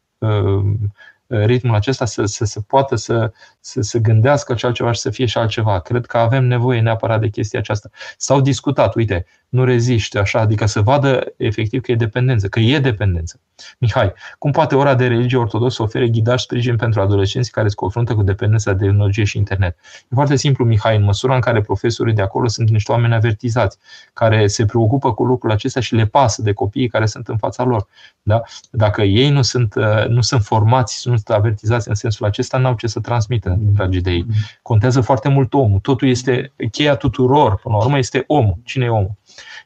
[1.28, 5.26] ritmul acesta să, să se poată să, să, să gândească ce altceva și să fie
[5.26, 5.80] și altceva.
[5.80, 7.90] Cred că avem nevoie neapărat de chestia aceasta.
[8.16, 9.26] S-au discutat, uite,
[9.56, 13.40] nu reziște așa, adică să vadă efectiv că e dependență, că e dependență.
[13.78, 17.74] Mihai, cum poate ora de religie ortodoxă să ofere ghidaj sprijin pentru adolescenți care se
[17.74, 19.76] confruntă cu dependența de tehnologie și internet?
[20.02, 23.78] E foarte simplu, Mihai, în măsura în care profesorii de acolo sunt niște oameni avertizați,
[24.12, 27.64] care se preocupă cu lucrul acesta și le pasă de copiii care sunt în fața
[27.64, 27.86] lor.
[28.22, 28.42] Da?
[28.70, 32.74] Dacă ei nu sunt, uh, nu sunt formați, nu sunt avertizați în sensul acesta, n-au
[32.74, 34.26] ce să transmită, dragii de ei.
[34.62, 35.78] Contează foarte mult omul.
[35.78, 38.56] Totul este cheia tuturor, până la urmă, este omul.
[38.64, 39.14] Cine e omul?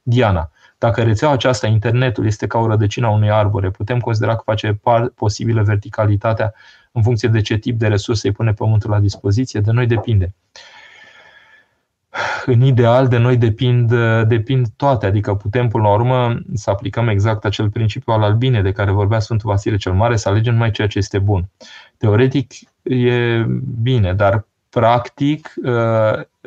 [0.03, 0.51] Diana.
[0.79, 4.79] Dacă rețeaua aceasta, internetul, este ca o rădăcină a unui arbore, putem considera că face
[4.83, 6.55] par posibilă verticalitatea
[6.93, 9.61] în funcție de ce tip de resurse îi pune Pământul la dispoziție?
[9.61, 10.35] De noi depinde.
[12.47, 13.93] În ideal, de noi depind,
[14.29, 18.73] depind toate, adică putem până la urmă să aplicăm exact acel principiu al albine de
[18.73, 21.49] care vorbea Sfântul Vasile cel Mare, să alegem numai ceea ce este bun.
[21.97, 23.45] Teoretic e
[23.83, 25.55] bine, dar practic,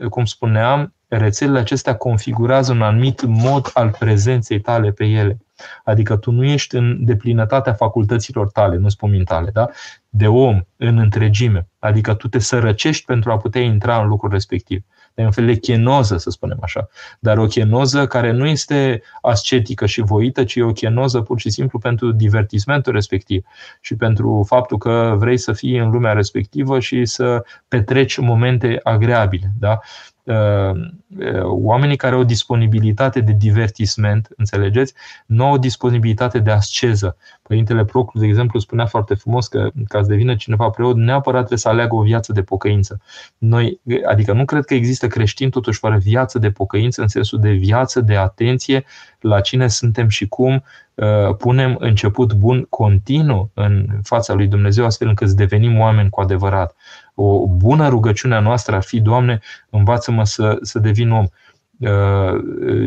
[0.09, 5.37] cum spuneam, rețelele acestea configurează un anumit mod al prezenței tale pe ele.
[5.83, 9.69] Adică tu nu ești în deplinătatea facultăților tale, nu spun mentale, da?
[10.09, 11.67] de om în întregime.
[11.79, 14.83] Adică tu te sărăcești pentru a putea intra în lucrul respectiv.
[15.13, 16.89] E un fel de chenoză, să spunem așa.
[17.19, 21.49] Dar o chenoză care nu este ascetică și voită, ci e o chenoză pur și
[21.49, 23.45] simplu pentru divertismentul respectiv
[23.81, 29.51] și pentru faptul că vrei să fii în lumea respectivă și să petreci momente agreabile.
[29.59, 29.79] Da?
[30.23, 30.71] Uh,
[31.19, 34.93] uh, oamenii care au disponibilitate de divertisment, înțelegeți,
[35.25, 37.17] nu au disponibilitate de asceză.
[37.41, 41.59] Părintele Proclu, de exemplu, spunea foarte frumos că ca să devină cineva preot, neapărat trebuie
[41.59, 43.01] să aleagă o viață de pocăință.
[43.37, 47.51] Noi, adică nu cred că există creștini totuși fără viață de pocăință, în sensul de
[47.51, 48.83] viață, de atenție
[49.19, 50.63] la cine suntem și cum
[50.93, 56.21] uh, punem început bun continuu în fața lui Dumnezeu, astfel încât să devenim oameni cu
[56.21, 56.75] adevărat.
[57.15, 59.39] O bună rugăciune a noastră ar fi, Doamne,
[59.69, 61.25] învață-mă să, să devin om.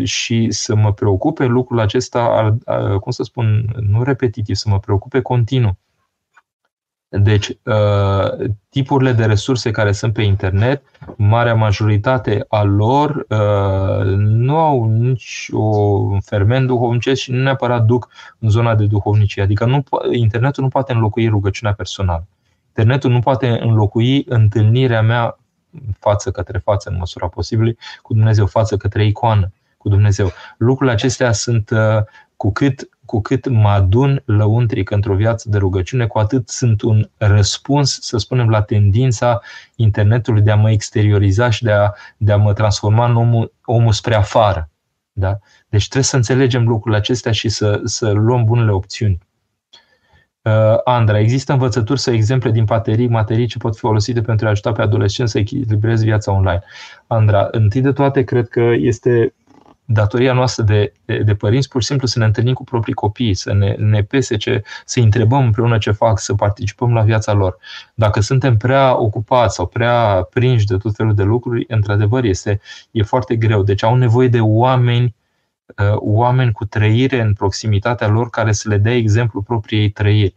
[0.04, 2.56] și să mă preocupe lucrul acesta,
[3.00, 5.78] cum să spun, nu repetitiv, să mă preocupe continuu.
[7.08, 10.82] Deci, uh, tipurile de resurse care sunt pe internet,
[11.16, 18.08] marea majoritate a lor uh, nu au nici un ferment duhovnicesc și nu neapărat duc
[18.38, 19.42] în zona de duhovnicie.
[19.42, 22.26] Adică nu, internetul nu poate înlocui rugăciunea personală.
[22.76, 25.38] Internetul nu poate înlocui întâlnirea mea
[25.98, 27.72] față către față, în măsura posibilă,
[28.02, 30.32] cu Dumnezeu, față către icoană, cu Dumnezeu.
[30.58, 32.02] Lucrurile acestea sunt uh,
[32.36, 37.08] cu cât cu cât mă adun lăuntric într-o viață de rugăciune, cu atât sunt un
[37.16, 39.40] răspuns, să spunem, la tendința
[39.76, 43.92] internetului de a mă exterioriza și de a, de a mă transforma în omul, omul
[43.92, 44.70] spre afară.
[45.12, 45.38] Da?
[45.68, 49.18] Deci trebuie să înțelegem lucrurile acestea și să, să luăm bunele opțiuni.
[50.46, 50.52] Uh,
[50.84, 54.72] Andra, există învățături sau exemple din paterii, materii ce pot fi folosite pentru a ajuta
[54.72, 56.62] pe adolescenți să echilibreze viața online?
[57.06, 59.34] Andra, întâi de toate, cred că este
[59.84, 63.34] datoria noastră de, de, de părinți pur și simplu să ne întâlnim cu proprii copii,
[63.34, 67.56] să ne, ne pese ce, să întrebăm împreună ce fac, să participăm la viața lor.
[67.94, 73.02] Dacă suntem prea ocupați sau prea prinși de tot felul de lucruri, într-adevăr este, e
[73.02, 73.62] foarte greu.
[73.62, 75.25] Deci au nevoie de oameni uh,
[75.94, 80.34] oameni cu trăire în proximitatea lor care să le dea exemplu propriei trăiri.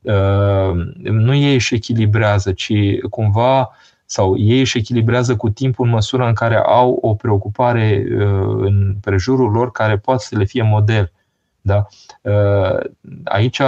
[0.00, 0.72] Uh,
[1.02, 2.72] nu ei își echilibrează, ci
[3.10, 3.70] cumva
[4.04, 8.18] sau ei își echilibrează cu timpul în măsura în care au o preocupare uh,
[8.60, 11.12] în prejurul lor care poate să le fie model.
[11.60, 11.86] Da?
[12.22, 12.78] Uh,
[13.24, 13.60] aici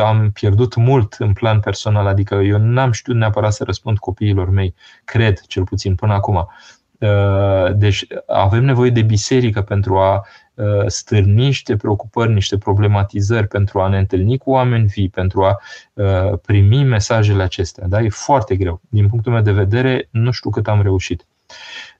[0.00, 4.74] am pierdut mult în plan personal, adică eu n-am știut neapărat să răspund copiilor mei,
[5.04, 6.48] cred, cel puțin până acum.
[7.00, 10.26] Uh, deci avem nevoie de biserică pentru a
[10.60, 15.60] Uh, stârni niște preocupări, niște problematizări pentru a ne întâlni cu oameni vii, pentru a
[15.92, 17.86] uh, primi mesajele acestea.
[17.86, 18.00] Da?
[18.00, 18.80] E foarte greu.
[18.88, 21.26] Din punctul meu de vedere, nu știu cât am reușit.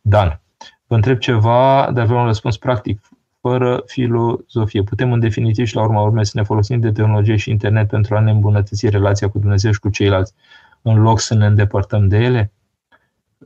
[0.00, 0.40] Dan,
[0.86, 3.00] vă întreb ceva, dar vreau un răspuns practic,
[3.40, 4.82] fără filozofie.
[4.82, 8.16] Putem în definitiv și la urma urmei să ne folosim de tehnologie și internet pentru
[8.16, 10.34] a ne îmbunătăți relația cu Dumnezeu și cu ceilalți,
[10.82, 12.52] în loc să ne îndepărtăm de ele?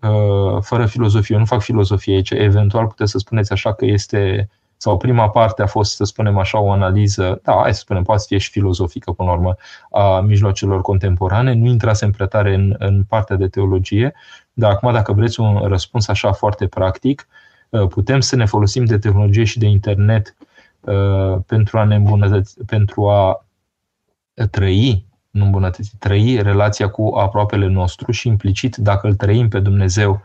[0.02, 1.34] Uh, fără filozofie.
[1.34, 2.30] Eu nu fac filozofie aici.
[2.30, 6.58] Eventual puteți să spuneți așa că este sau prima parte a fost, să spunem așa,
[6.58, 9.56] o analiză, da, hai să spunem, poate să fie și filozofică până la urmă,
[9.90, 14.14] a mijloacelor contemporane, nu intrase în pretare în, în partea de teologie,
[14.52, 17.28] dar acum dacă vreți un răspuns așa foarte practic,
[17.68, 20.36] uh, putem să ne folosim de tehnologie și de internet
[20.80, 23.46] uh, pentru a ne îmbunătăți, pentru a
[24.50, 30.22] trăi, nu îmbunătăți, trăi relația cu aproapele nostru și implicit, dacă îl trăim pe Dumnezeu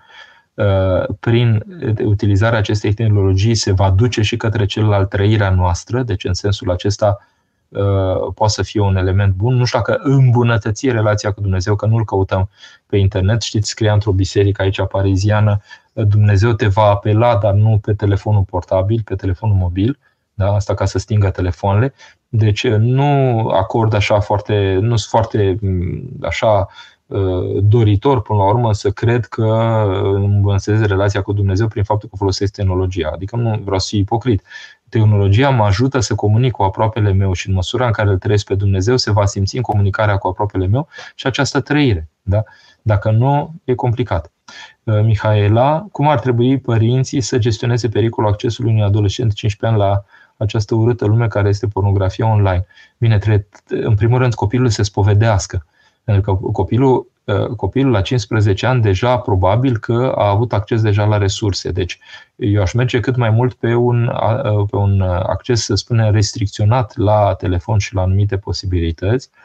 [0.60, 1.64] Uh, prin
[2.04, 7.28] utilizarea acestei tehnologii se va duce și către celălalt trăirea noastră, deci în sensul acesta
[7.68, 9.56] uh, poate să fie un element bun.
[9.56, 12.50] Nu știu dacă îmbunătăți relația cu Dumnezeu, că nu-l căutăm
[12.86, 13.42] pe internet.
[13.42, 15.62] Știți, scria într-o biserică aici pariziană,
[15.94, 20.00] Dumnezeu te va apela, dar nu pe telefonul portabil, pe telefonul mobil.
[20.34, 20.54] Da?
[20.54, 21.94] Asta ca să stingă telefoanele.
[22.30, 26.68] Deci nu acord așa foarte, nu sunt foarte mm, așa
[27.10, 29.46] Uh, doritor până la urmă să cred că
[30.16, 33.10] îmbunătățesc relația cu Dumnezeu prin faptul că folosesc tehnologia.
[33.14, 34.44] Adică nu vreau să fiu ipocrit.
[34.90, 38.46] Tehnologia mă ajută să comunic cu aproapele meu și în măsura în care îl trăiesc
[38.46, 42.10] pe Dumnezeu se va simți în comunicarea cu aproapele meu și această trăire.
[42.22, 42.44] Da?
[42.82, 44.32] Dacă nu, e complicat.
[44.84, 50.04] Uh, Mihaela, cum ar trebui părinții să gestioneze pericolul accesului unui adolescent 15 ani la
[50.40, 52.66] această urâtă lume care este pornografia online?
[52.98, 55.66] Bine, trebuie, în primul rând, copilul să spovedească
[56.10, 61.06] pentru că copilul, ă, copilul la 15 ani deja probabil că a avut acces deja
[61.06, 61.72] la resurse.
[61.72, 62.00] Deci
[62.36, 66.98] eu aș merge cât mai mult pe un, ă, pe un acces, să spunem, restricționat
[66.98, 69.40] la telefon și la anumite posibilități ă,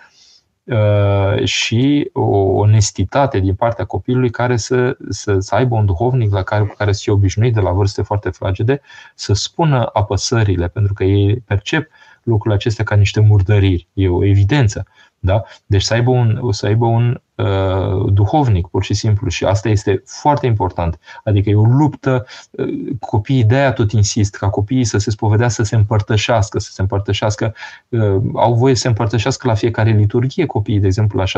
[1.44, 6.64] și o onestitate din partea copilului care să, să, să aibă un duhovnic la care,
[6.64, 8.80] cu care să fie obișnuit de la vârste foarte fragede,
[9.14, 11.90] să spună apăsările, pentru că ei percep
[12.22, 13.88] lucrurile acestea ca niște murdăriri.
[13.92, 14.86] E o evidență.
[15.18, 15.42] Da?
[15.66, 19.28] Deci să aibă un, să aibă un uh, duhovnic, pur și simplu.
[19.28, 20.98] Și asta este foarte important.
[21.24, 22.26] Adică e o luptă.
[22.50, 22.68] Uh,
[23.00, 26.80] copiii de aia tot insist ca copiii să se spovedească, să se împărtășească, să se
[26.80, 27.54] împărtășească.
[27.88, 31.28] Uh, au voie să se împărtășească la fiecare liturghie copiii, de exemplu, la 6-7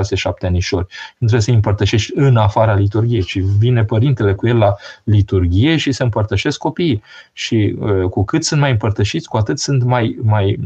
[0.41, 0.87] anișori.
[1.19, 5.77] Nu trebuie să îi împărtășești în afara liturghiei, ci vine părintele cu el la liturghie
[5.77, 7.03] și se împărtășesc copiii.
[7.33, 10.59] Și uh, cu cât sunt mai împărtășiți, cu atât sunt mai, mai,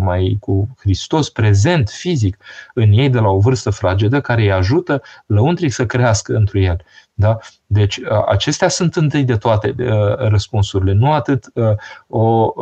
[0.00, 2.38] mai cu Hristos prezent fizic
[2.74, 4.77] în ei de la o vârstă fragedă care îi ajută
[5.26, 6.80] lăuntric să crească întru el.
[7.14, 7.38] Da?
[7.66, 9.74] Deci acestea sunt întâi de toate
[10.18, 11.52] răspunsurile, nu atât
[12.06, 12.52] o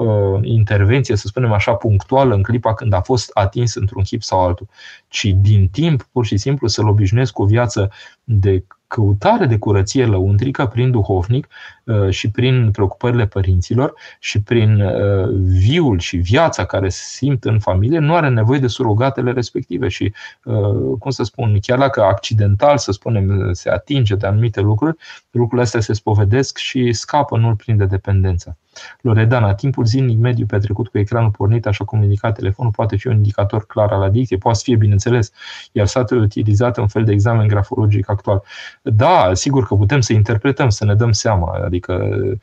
[0.42, 4.68] intervenție, să spunem așa, punctuală în clipa când a fost atins într-un chip sau altul,
[5.08, 7.90] ci din timp, pur și simplu, să-l obișnuiesc cu o viață
[8.24, 11.75] de căutare de curăție lăuntrică prin duhovnic uh,
[12.10, 17.98] și prin preocupările părinților și prin uh, viul și viața care se simt în familie,
[17.98, 20.12] nu are nevoie de surogatele respective și,
[20.44, 24.96] uh, cum să spun, chiar dacă accidental, să spunem, se atinge de anumite lucruri,
[25.30, 28.56] lucrurile astea se spovedesc și scapă, nu-l prinde dependența.
[29.00, 33.14] Loredana, timpul zilnic mediu petrecut cu ecranul pornit, așa cum indica telefonul, poate fi un
[33.14, 35.32] indicator clar al adicției, poate fi, bineînțeles,
[35.72, 38.42] iar satul utilizat în fel de examen grafologic actual.
[38.82, 42.38] Da, sigur că putem să interpretăm, să ne dăm seama, adică uh,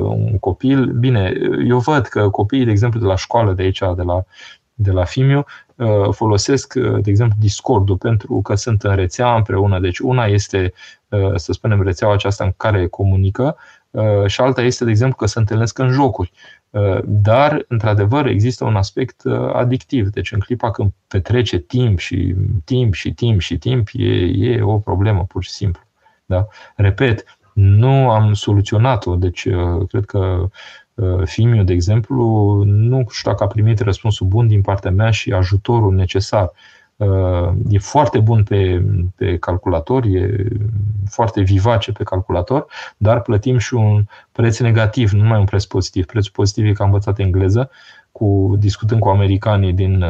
[0.00, 1.32] un copil, bine,
[1.66, 4.24] eu văd că copiii, de exemplu, de la școală de aici, de la
[4.74, 9.80] de la Fimiu, uh, folosesc, uh, de exemplu, Discord-ul pentru că sunt în rețea împreună.
[9.80, 10.72] Deci una este,
[11.34, 13.56] să spunem, rețeaua aceasta în care comunică
[13.90, 16.32] Uh, și alta este, de exemplu, că se întâlnesc în jocuri.
[16.70, 20.08] Uh, dar, într-adevăr, există un aspect uh, adictiv.
[20.08, 24.78] Deci, în clipa când petrece timp și timp și timp și timp, e, e o
[24.78, 25.82] problemă, pur și simplu.
[26.26, 26.46] Da?
[26.76, 29.14] Repet, nu am soluționat-o.
[29.14, 29.48] Deci,
[29.88, 30.48] cred că
[31.24, 35.94] Fimiu, de exemplu, nu știu dacă a primit răspunsul bun din partea mea și ajutorul
[35.94, 36.52] necesar
[37.68, 38.84] e foarte bun pe,
[39.16, 40.46] pe calculator, e
[41.10, 46.06] foarte vivace pe calculator, dar plătim și un preț negativ, nu mai un preț pozitiv.
[46.06, 47.70] Prețul pozitiv e că am învățat engleză,
[48.12, 50.04] cu, discutând cu americanii din,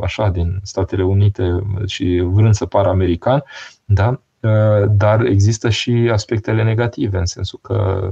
[0.00, 3.42] așa, din Statele Unite și vrând să pară american,
[3.84, 4.20] da?
[4.88, 8.10] Dar există și aspectele negative, în sensul că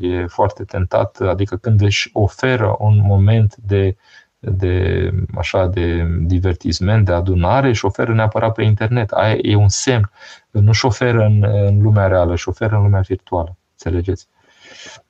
[0.00, 3.96] e foarte tentat, adică când își oferă un moment de
[4.38, 9.10] de, așa, de divertisment, de adunare și oferă neapărat pe internet.
[9.10, 10.10] Aia e un semn.
[10.50, 13.56] Nu și oferă în, în lumea reală, și oferă în lumea virtuală.
[13.72, 14.26] Înțelegeți?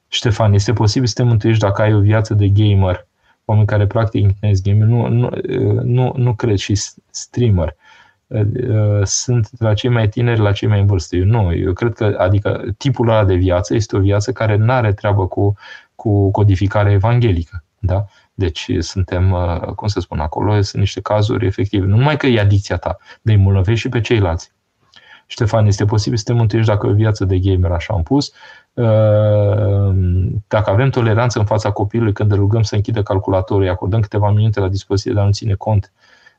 [0.09, 3.07] Ștefan, este posibil să te mântuiești dacă ai o viață de gamer,
[3.45, 5.31] oameni care practic internet gaming, nu, nu,
[5.83, 6.81] nu, nu cred, și
[7.11, 7.77] streamer.
[9.05, 11.17] Sunt la cei mai tineri, la cei mai în vârstă.
[11.17, 14.73] Eu nu, eu cred că, adică tipul ăla de viață este o viață care nu
[14.73, 15.57] are treabă cu,
[15.95, 17.65] cu codificarea evanghelică.
[17.79, 18.07] Da?
[18.35, 21.87] Deci suntem, uh, cum să spun, acolo sunt niște cazuri efective.
[21.87, 24.53] Nu numai că e adicția ta, de îi îmbolnăvești și pe ceilalți.
[25.27, 28.33] Ștefan, este posibil să te mântuiești dacă e o viață de gamer, așa am pus.
[28.73, 29.95] Uh,
[30.49, 34.31] dacă avem toleranță în fața copilului când îl rugăm să închidă calculatorul, îi acordăm câteva
[34.31, 35.93] minute la dispoziție, dar nu ține cont,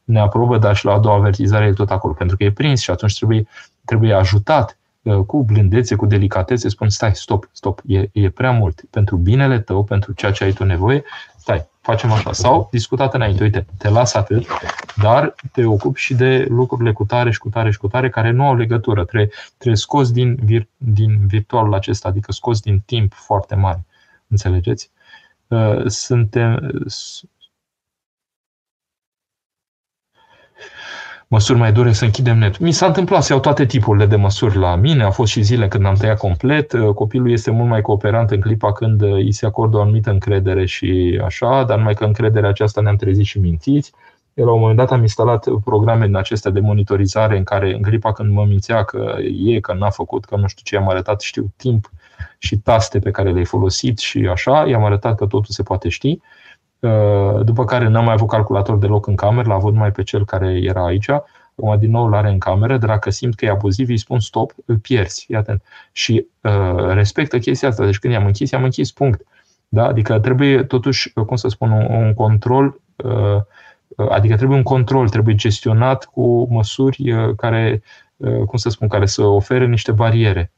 [0.08, 2.82] ne aprobă, dar și la a doua avertizare e tot acolo, pentru că e prins
[2.82, 3.47] și atunci trebuie,
[3.86, 8.82] trebuie ajutat uh, cu blândețe, cu delicatețe, spun stai, stop, stop, e, e prea mult.
[8.89, 11.03] Pentru binele tău, pentru ceea ce ai tu nevoie,
[11.38, 12.32] stai, facem așa.
[12.32, 14.47] Sau discutat înainte, uite, te las atât,
[14.95, 18.32] dar te ocupi și de lucrurile cu tare și cu tare și cu tare care
[18.32, 19.05] nu au legătură.
[19.05, 23.86] Trebuie, trebuie scos din, vir, din virtualul acesta, adică scos din timp foarte mare.
[24.28, 24.89] Înțelegeți?
[25.47, 26.72] Uh, suntem,
[31.28, 32.65] măsuri mai dure să închidem netul.
[32.65, 35.67] Mi s-a întâmplat să iau toate tipurile de măsuri la mine, au fost și zile
[35.67, 39.32] când am tăiat complet, uh, copilul este mult mai cooperant în clipa când uh, îi
[39.32, 43.39] se acordă o anumită încredere și așa, dar numai că încrederea aceasta ne-am trezit și
[43.39, 43.93] mințiți.
[44.34, 47.82] Eu la un moment dat am instalat programe din acestea de monitorizare în care în
[47.82, 49.15] clipa când mă mințea că
[49.45, 51.91] e, că n-a făcut, că nu știu ce, am arătat, știu, timp
[52.38, 56.07] și taste pe care le-ai folosit și așa, i-am arătat că totul se poate ști
[56.09, 56.23] Uh,
[57.43, 60.59] după care n-am mai avut calculator deloc în cameră, l-a avut mai pe cel care
[60.63, 63.89] era aici, acum din nou îl are în cameră, dar dacă simt că e abuziv,
[63.89, 65.63] îi spun stop, îl pierzi, fii atent.
[65.91, 69.21] Și uh, respectă chestia asta, deci când i-am închis, i-am închis, punct.
[69.69, 69.88] Da?
[69.88, 73.41] Adică trebuie totuși, cum să spun, un, un control, uh,
[74.09, 77.82] adică trebuie un control, trebuie gestionat cu măsuri uh, care,
[78.15, 80.51] uh, cum să spun, care să ofere niște bariere.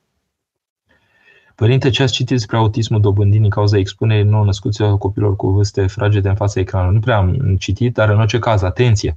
[1.59, 5.87] Părinte, ce ați citit despre autismul dobândit din cauza expunerii nou născuților copilor cu vârste
[5.87, 6.95] fragede în fața ecranului?
[6.95, 9.15] Nu prea am citit, dar în orice caz, atenție!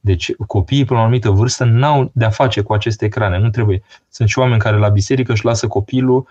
[0.00, 3.82] Deci copiii până la o anumită vârstă n-au de-a face cu aceste ecrane, nu trebuie.
[4.08, 6.24] Sunt și oameni care la biserică își lasă copilul uh,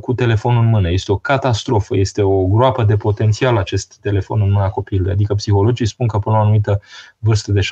[0.00, 0.90] cu telefonul în mână.
[0.90, 5.12] Este o catastrofă, este o groapă de potențial acest telefon în mâna copilului.
[5.12, 6.80] Adică psihologii spun că până la o anumită
[7.18, 7.64] vârstă de 6-7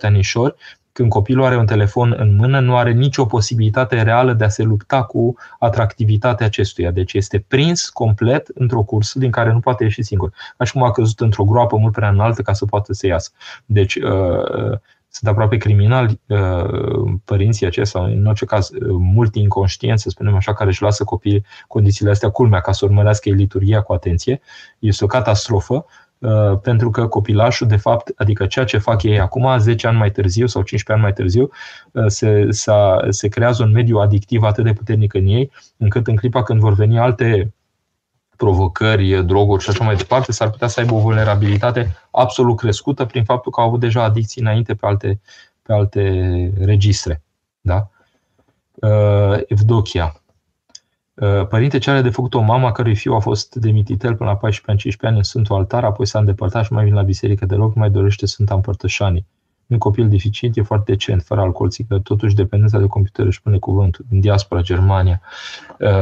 [0.00, 0.54] anișori,
[0.92, 4.62] când copilul are un telefon în mână, nu are nicio posibilitate reală de a se
[4.62, 6.90] lupta cu atractivitatea acestuia.
[6.90, 10.32] Deci este prins complet într-o cursă din care nu poate ieși singur.
[10.56, 13.30] Așa cum a căzut într-o groapă mult prea înaltă ca să poată să iasă.
[13.64, 14.78] Deci uh,
[15.18, 20.34] sunt aproape criminali uh, părinții aceia sau în orice caz uh, multi inconștienți, să spunem
[20.34, 24.40] așa, care își lasă copiii condițiile astea culmea ca să urmărească ei liturgia cu atenție.
[24.78, 25.86] Este o catastrofă
[26.18, 30.10] Uh, pentru că copilașul, de fapt, adică ceea ce fac ei acum, 10 ani mai
[30.10, 31.50] târziu sau 15 ani mai târziu,
[31.92, 32.48] uh, se,
[33.08, 36.74] se creează un mediu adictiv atât de puternic în ei, încât în clipa când vor
[36.74, 37.52] veni alte
[38.38, 43.24] provocări, droguri și așa mai departe, s-ar putea să aibă o vulnerabilitate absolut crescută prin
[43.24, 45.20] faptul că au avut deja adicții înainte pe alte,
[45.62, 46.02] pe alte
[46.64, 47.22] registre.
[47.60, 47.88] Da?
[49.46, 50.22] Evdochia.
[51.48, 54.36] Părinte, ce are de făcut o mamă cărui fiu a fost de mititel până la
[54.36, 57.46] 14 ani, 15 ani în Sfântul Altar, apoi s-a îndepărtat și mai vine la biserică
[57.46, 59.26] deloc, nu mai dorește Sfânta Împărtășanii.
[59.68, 63.58] Un copil deficient e foarte decent, fără alcool, țică, totuși dependența de computer își pune
[63.58, 64.04] cuvântul.
[64.10, 65.20] În diaspora, Germania.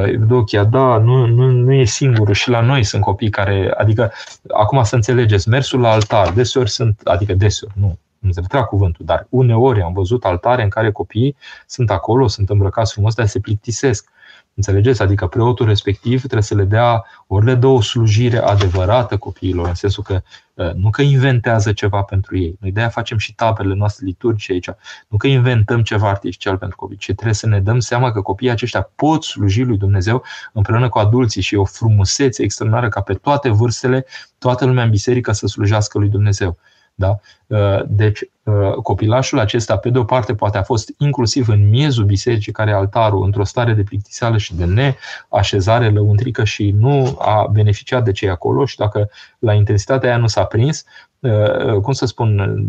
[0.05, 2.35] Evdochia, da, nu, nu, nu e singurul.
[2.35, 4.13] Și la noi sunt copii care, adică,
[4.55, 9.05] acum să înțelegeți, mersul la altar, deseori sunt, adică deseori, nu, nu se retrag cuvântul,
[9.05, 11.37] dar uneori am văzut altare în care copiii
[11.67, 14.09] sunt acolo, sunt îmbrăcați frumos, dar se plictisesc.
[14.57, 15.03] Înțelegeți?
[15.03, 19.75] Adică preotul respectiv trebuie să le dea, ori le dă o slujire adevărată copiilor, în
[19.75, 20.23] sensul că
[20.59, 22.57] ă, nu că inventează ceva pentru ei.
[22.61, 24.69] Noi de-aia facem și tabele noastre liturgice aici.
[25.09, 28.51] Nu că inventăm ceva artificial pentru copii, ci trebuie să ne dăm seama că copiii
[28.51, 33.15] aceștia pot sluji lui Dumnezeu împreună cu adulții și e o frumusețe extraordinară ca pe
[33.15, 34.07] toate vârstele,
[34.39, 36.59] toată lumea în biserică să slujească lui Dumnezeu.
[36.99, 37.19] Da?
[37.47, 42.05] Uh, deci, uh, copilașul acesta, pe de o parte, poate a fost inclusiv în miezul
[42.05, 44.95] bisericii care e altarul, într-o stare de plictiseală și de
[45.31, 50.27] neașezare lăuntrică și nu a beneficiat de cei acolo și dacă la intensitatea aia nu
[50.27, 50.85] s-a prins,
[51.21, 52.65] uh, cum să spun,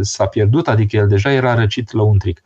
[0.00, 2.42] s-a pierdut, adică el deja era răcit lăuntric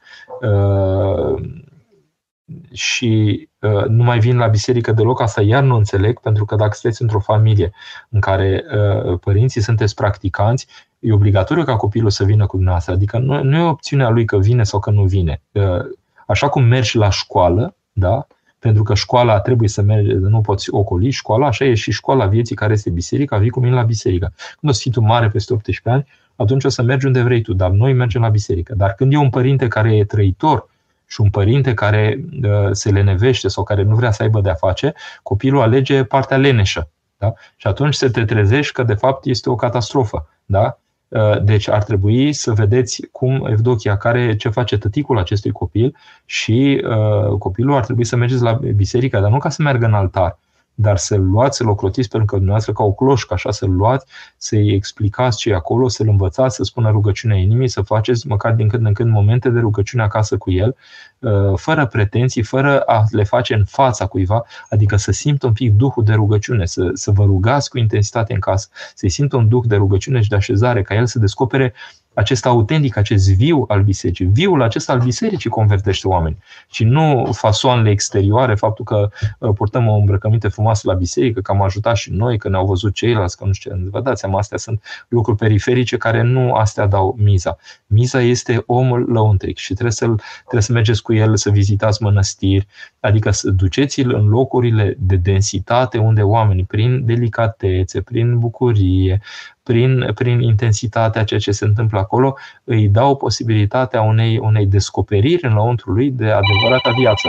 [2.73, 6.73] și uh, nu mai vin la biserică deloc, asta iar nu înțeleg, pentru că dacă
[6.73, 7.73] sunteți într-o familie
[8.09, 8.65] în care
[9.09, 10.67] uh, părinții sunteți practicanți,
[10.99, 12.93] e obligatoriu ca copilul să vină cu dumneavoastră.
[12.93, 15.43] Adică nu, nu e opțiunea lui că vine sau că nu vine.
[15.53, 15.85] Uh,
[16.27, 18.27] așa cum mergi la școală, da?
[18.59, 22.57] pentru că școala trebuie să mergi, nu poți ocoli școala, așa e și școala vieții
[22.57, 24.33] care este biserica, vii cu mine la biserică.
[24.61, 27.41] Când o să fii tu mare peste 18 ani, atunci o să mergi unde vrei
[27.41, 28.75] tu, dar noi mergem la biserică.
[28.75, 30.69] Dar când e un părinte care e trăitor,
[31.07, 34.95] și un părinte care uh, se lenevește sau care nu vrea să aibă de-a face,
[35.23, 36.89] copilul alege partea leneșă.
[37.19, 37.33] Da?
[37.57, 40.29] Și atunci se te trezești că de fapt este o catastrofă.
[40.45, 40.79] Da?
[41.09, 46.85] Uh, deci ar trebui să vedeți cum Evdochia, care ce face tăticul acestui copil și
[46.85, 50.39] uh, copilul ar trebui să mergeți la biserică, dar nu ca să meargă în altar,
[50.75, 54.07] dar să-l luați, să-l ocrotiți pentru că dumneavoastră ca o cloșcă, așa să-l luați,
[54.37, 58.69] să-i explicați ce e acolo, să-l învățați, să spună rugăciunea inimii, să faceți măcar din
[58.69, 60.77] când în când momente de rugăciune acasă cu el,
[61.19, 65.73] uh, fără pretenții, fără a le face în fața cuiva, adică să simtă un pic
[65.73, 69.63] duhul de rugăciune, să, să vă rugați cu intensitate în casă, să-i simtă un duh
[69.67, 71.75] de rugăciune și de așezare, ca el să descopere
[72.15, 74.27] acest autentic, acest viu al bisericii.
[74.27, 76.37] Viul acesta al bisericii convertește oameni
[76.71, 79.09] și nu fasoanele exterioare, faptul că
[79.39, 82.95] uh, purtăm o îmbrăcăminte frumoasă la biserică, că am ajutat și noi, că ne-au văzut
[82.95, 83.77] ceilalți, că nu știu ce.
[83.91, 87.57] Vă dați seama, astea sunt lucruri periferice care nu astea dau miza.
[87.87, 90.05] Miza este omul lăuntric și trebuie, să
[90.41, 92.67] trebuie să mergeți cu el să vizitați mănăstiri,
[93.01, 99.21] adică să duceți-l în locurile de densitate unde oamenii, prin delicatețe, prin bucurie,
[99.65, 105.55] prin, prin intensitatea ceea ce se întâmplă acolo, îi dau posibilitatea unei, unei descoperiri în
[105.55, 107.29] lăuntru lui de adevărata viață.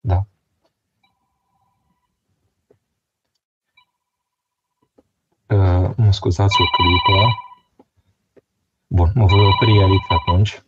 [0.00, 0.22] Da.
[5.46, 7.32] Uh, mă scuzați o clipă.
[8.86, 10.62] Bun, mă voi opri aici atunci.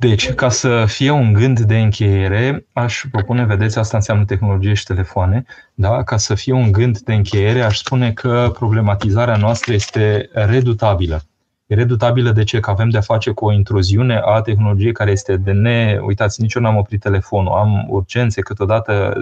[0.00, 4.84] Deci, ca să fie un gând de încheiere, aș propune, vedeți, asta înseamnă tehnologie și
[4.84, 5.44] telefoane,
[5.74, 6.02] da?
[6.02, 11.22] ca să fie un gând de încheiere, aș spune că problematizarea noastră este redutabilă.
[11.66, 12.60] E redutabilă de ce?
[12.60, 15.98] Că avem de-a face cu o intruziune a tehnologiei care este de ne...
[16.02, 19.14] Uitați, nici eu n-am oprit telefonul, am urgențe, câteodată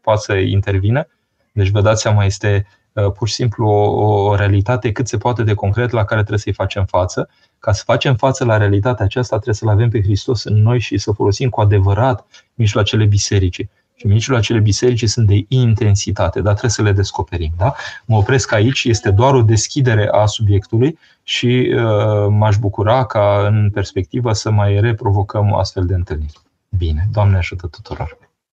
[0.00, 1.06] poate să intervină.
[1.52, 5.42] Deci vă dați seama, este Uh, pur și simplu o, o realitate cât se poate
[5.42, 7.28] de concret la care trebuie să-i facem față.
[7.60, 10.98] Ca să facem față la realitatea aceasta, trebuie să-L avem pe Hristos în noi și
[10.98, 13.70] să folosim cu adevărat mijloacele bisericii.
[13.94, 17.52] Și mijloacele bisericii sunt de intensitate, dar trebuie să le descoperim.
[17.56, 17.74] Da?
[18.04, 23.70] Mă opresc aici, este doar o deschidere a subiectului și uh, m-aș bucura ca în
[23.70, 26.40] perspectivă să mai reprovocăm astfel de întâlniri.
[26.68, 28.29] Bine, Doamne ajută tuturor!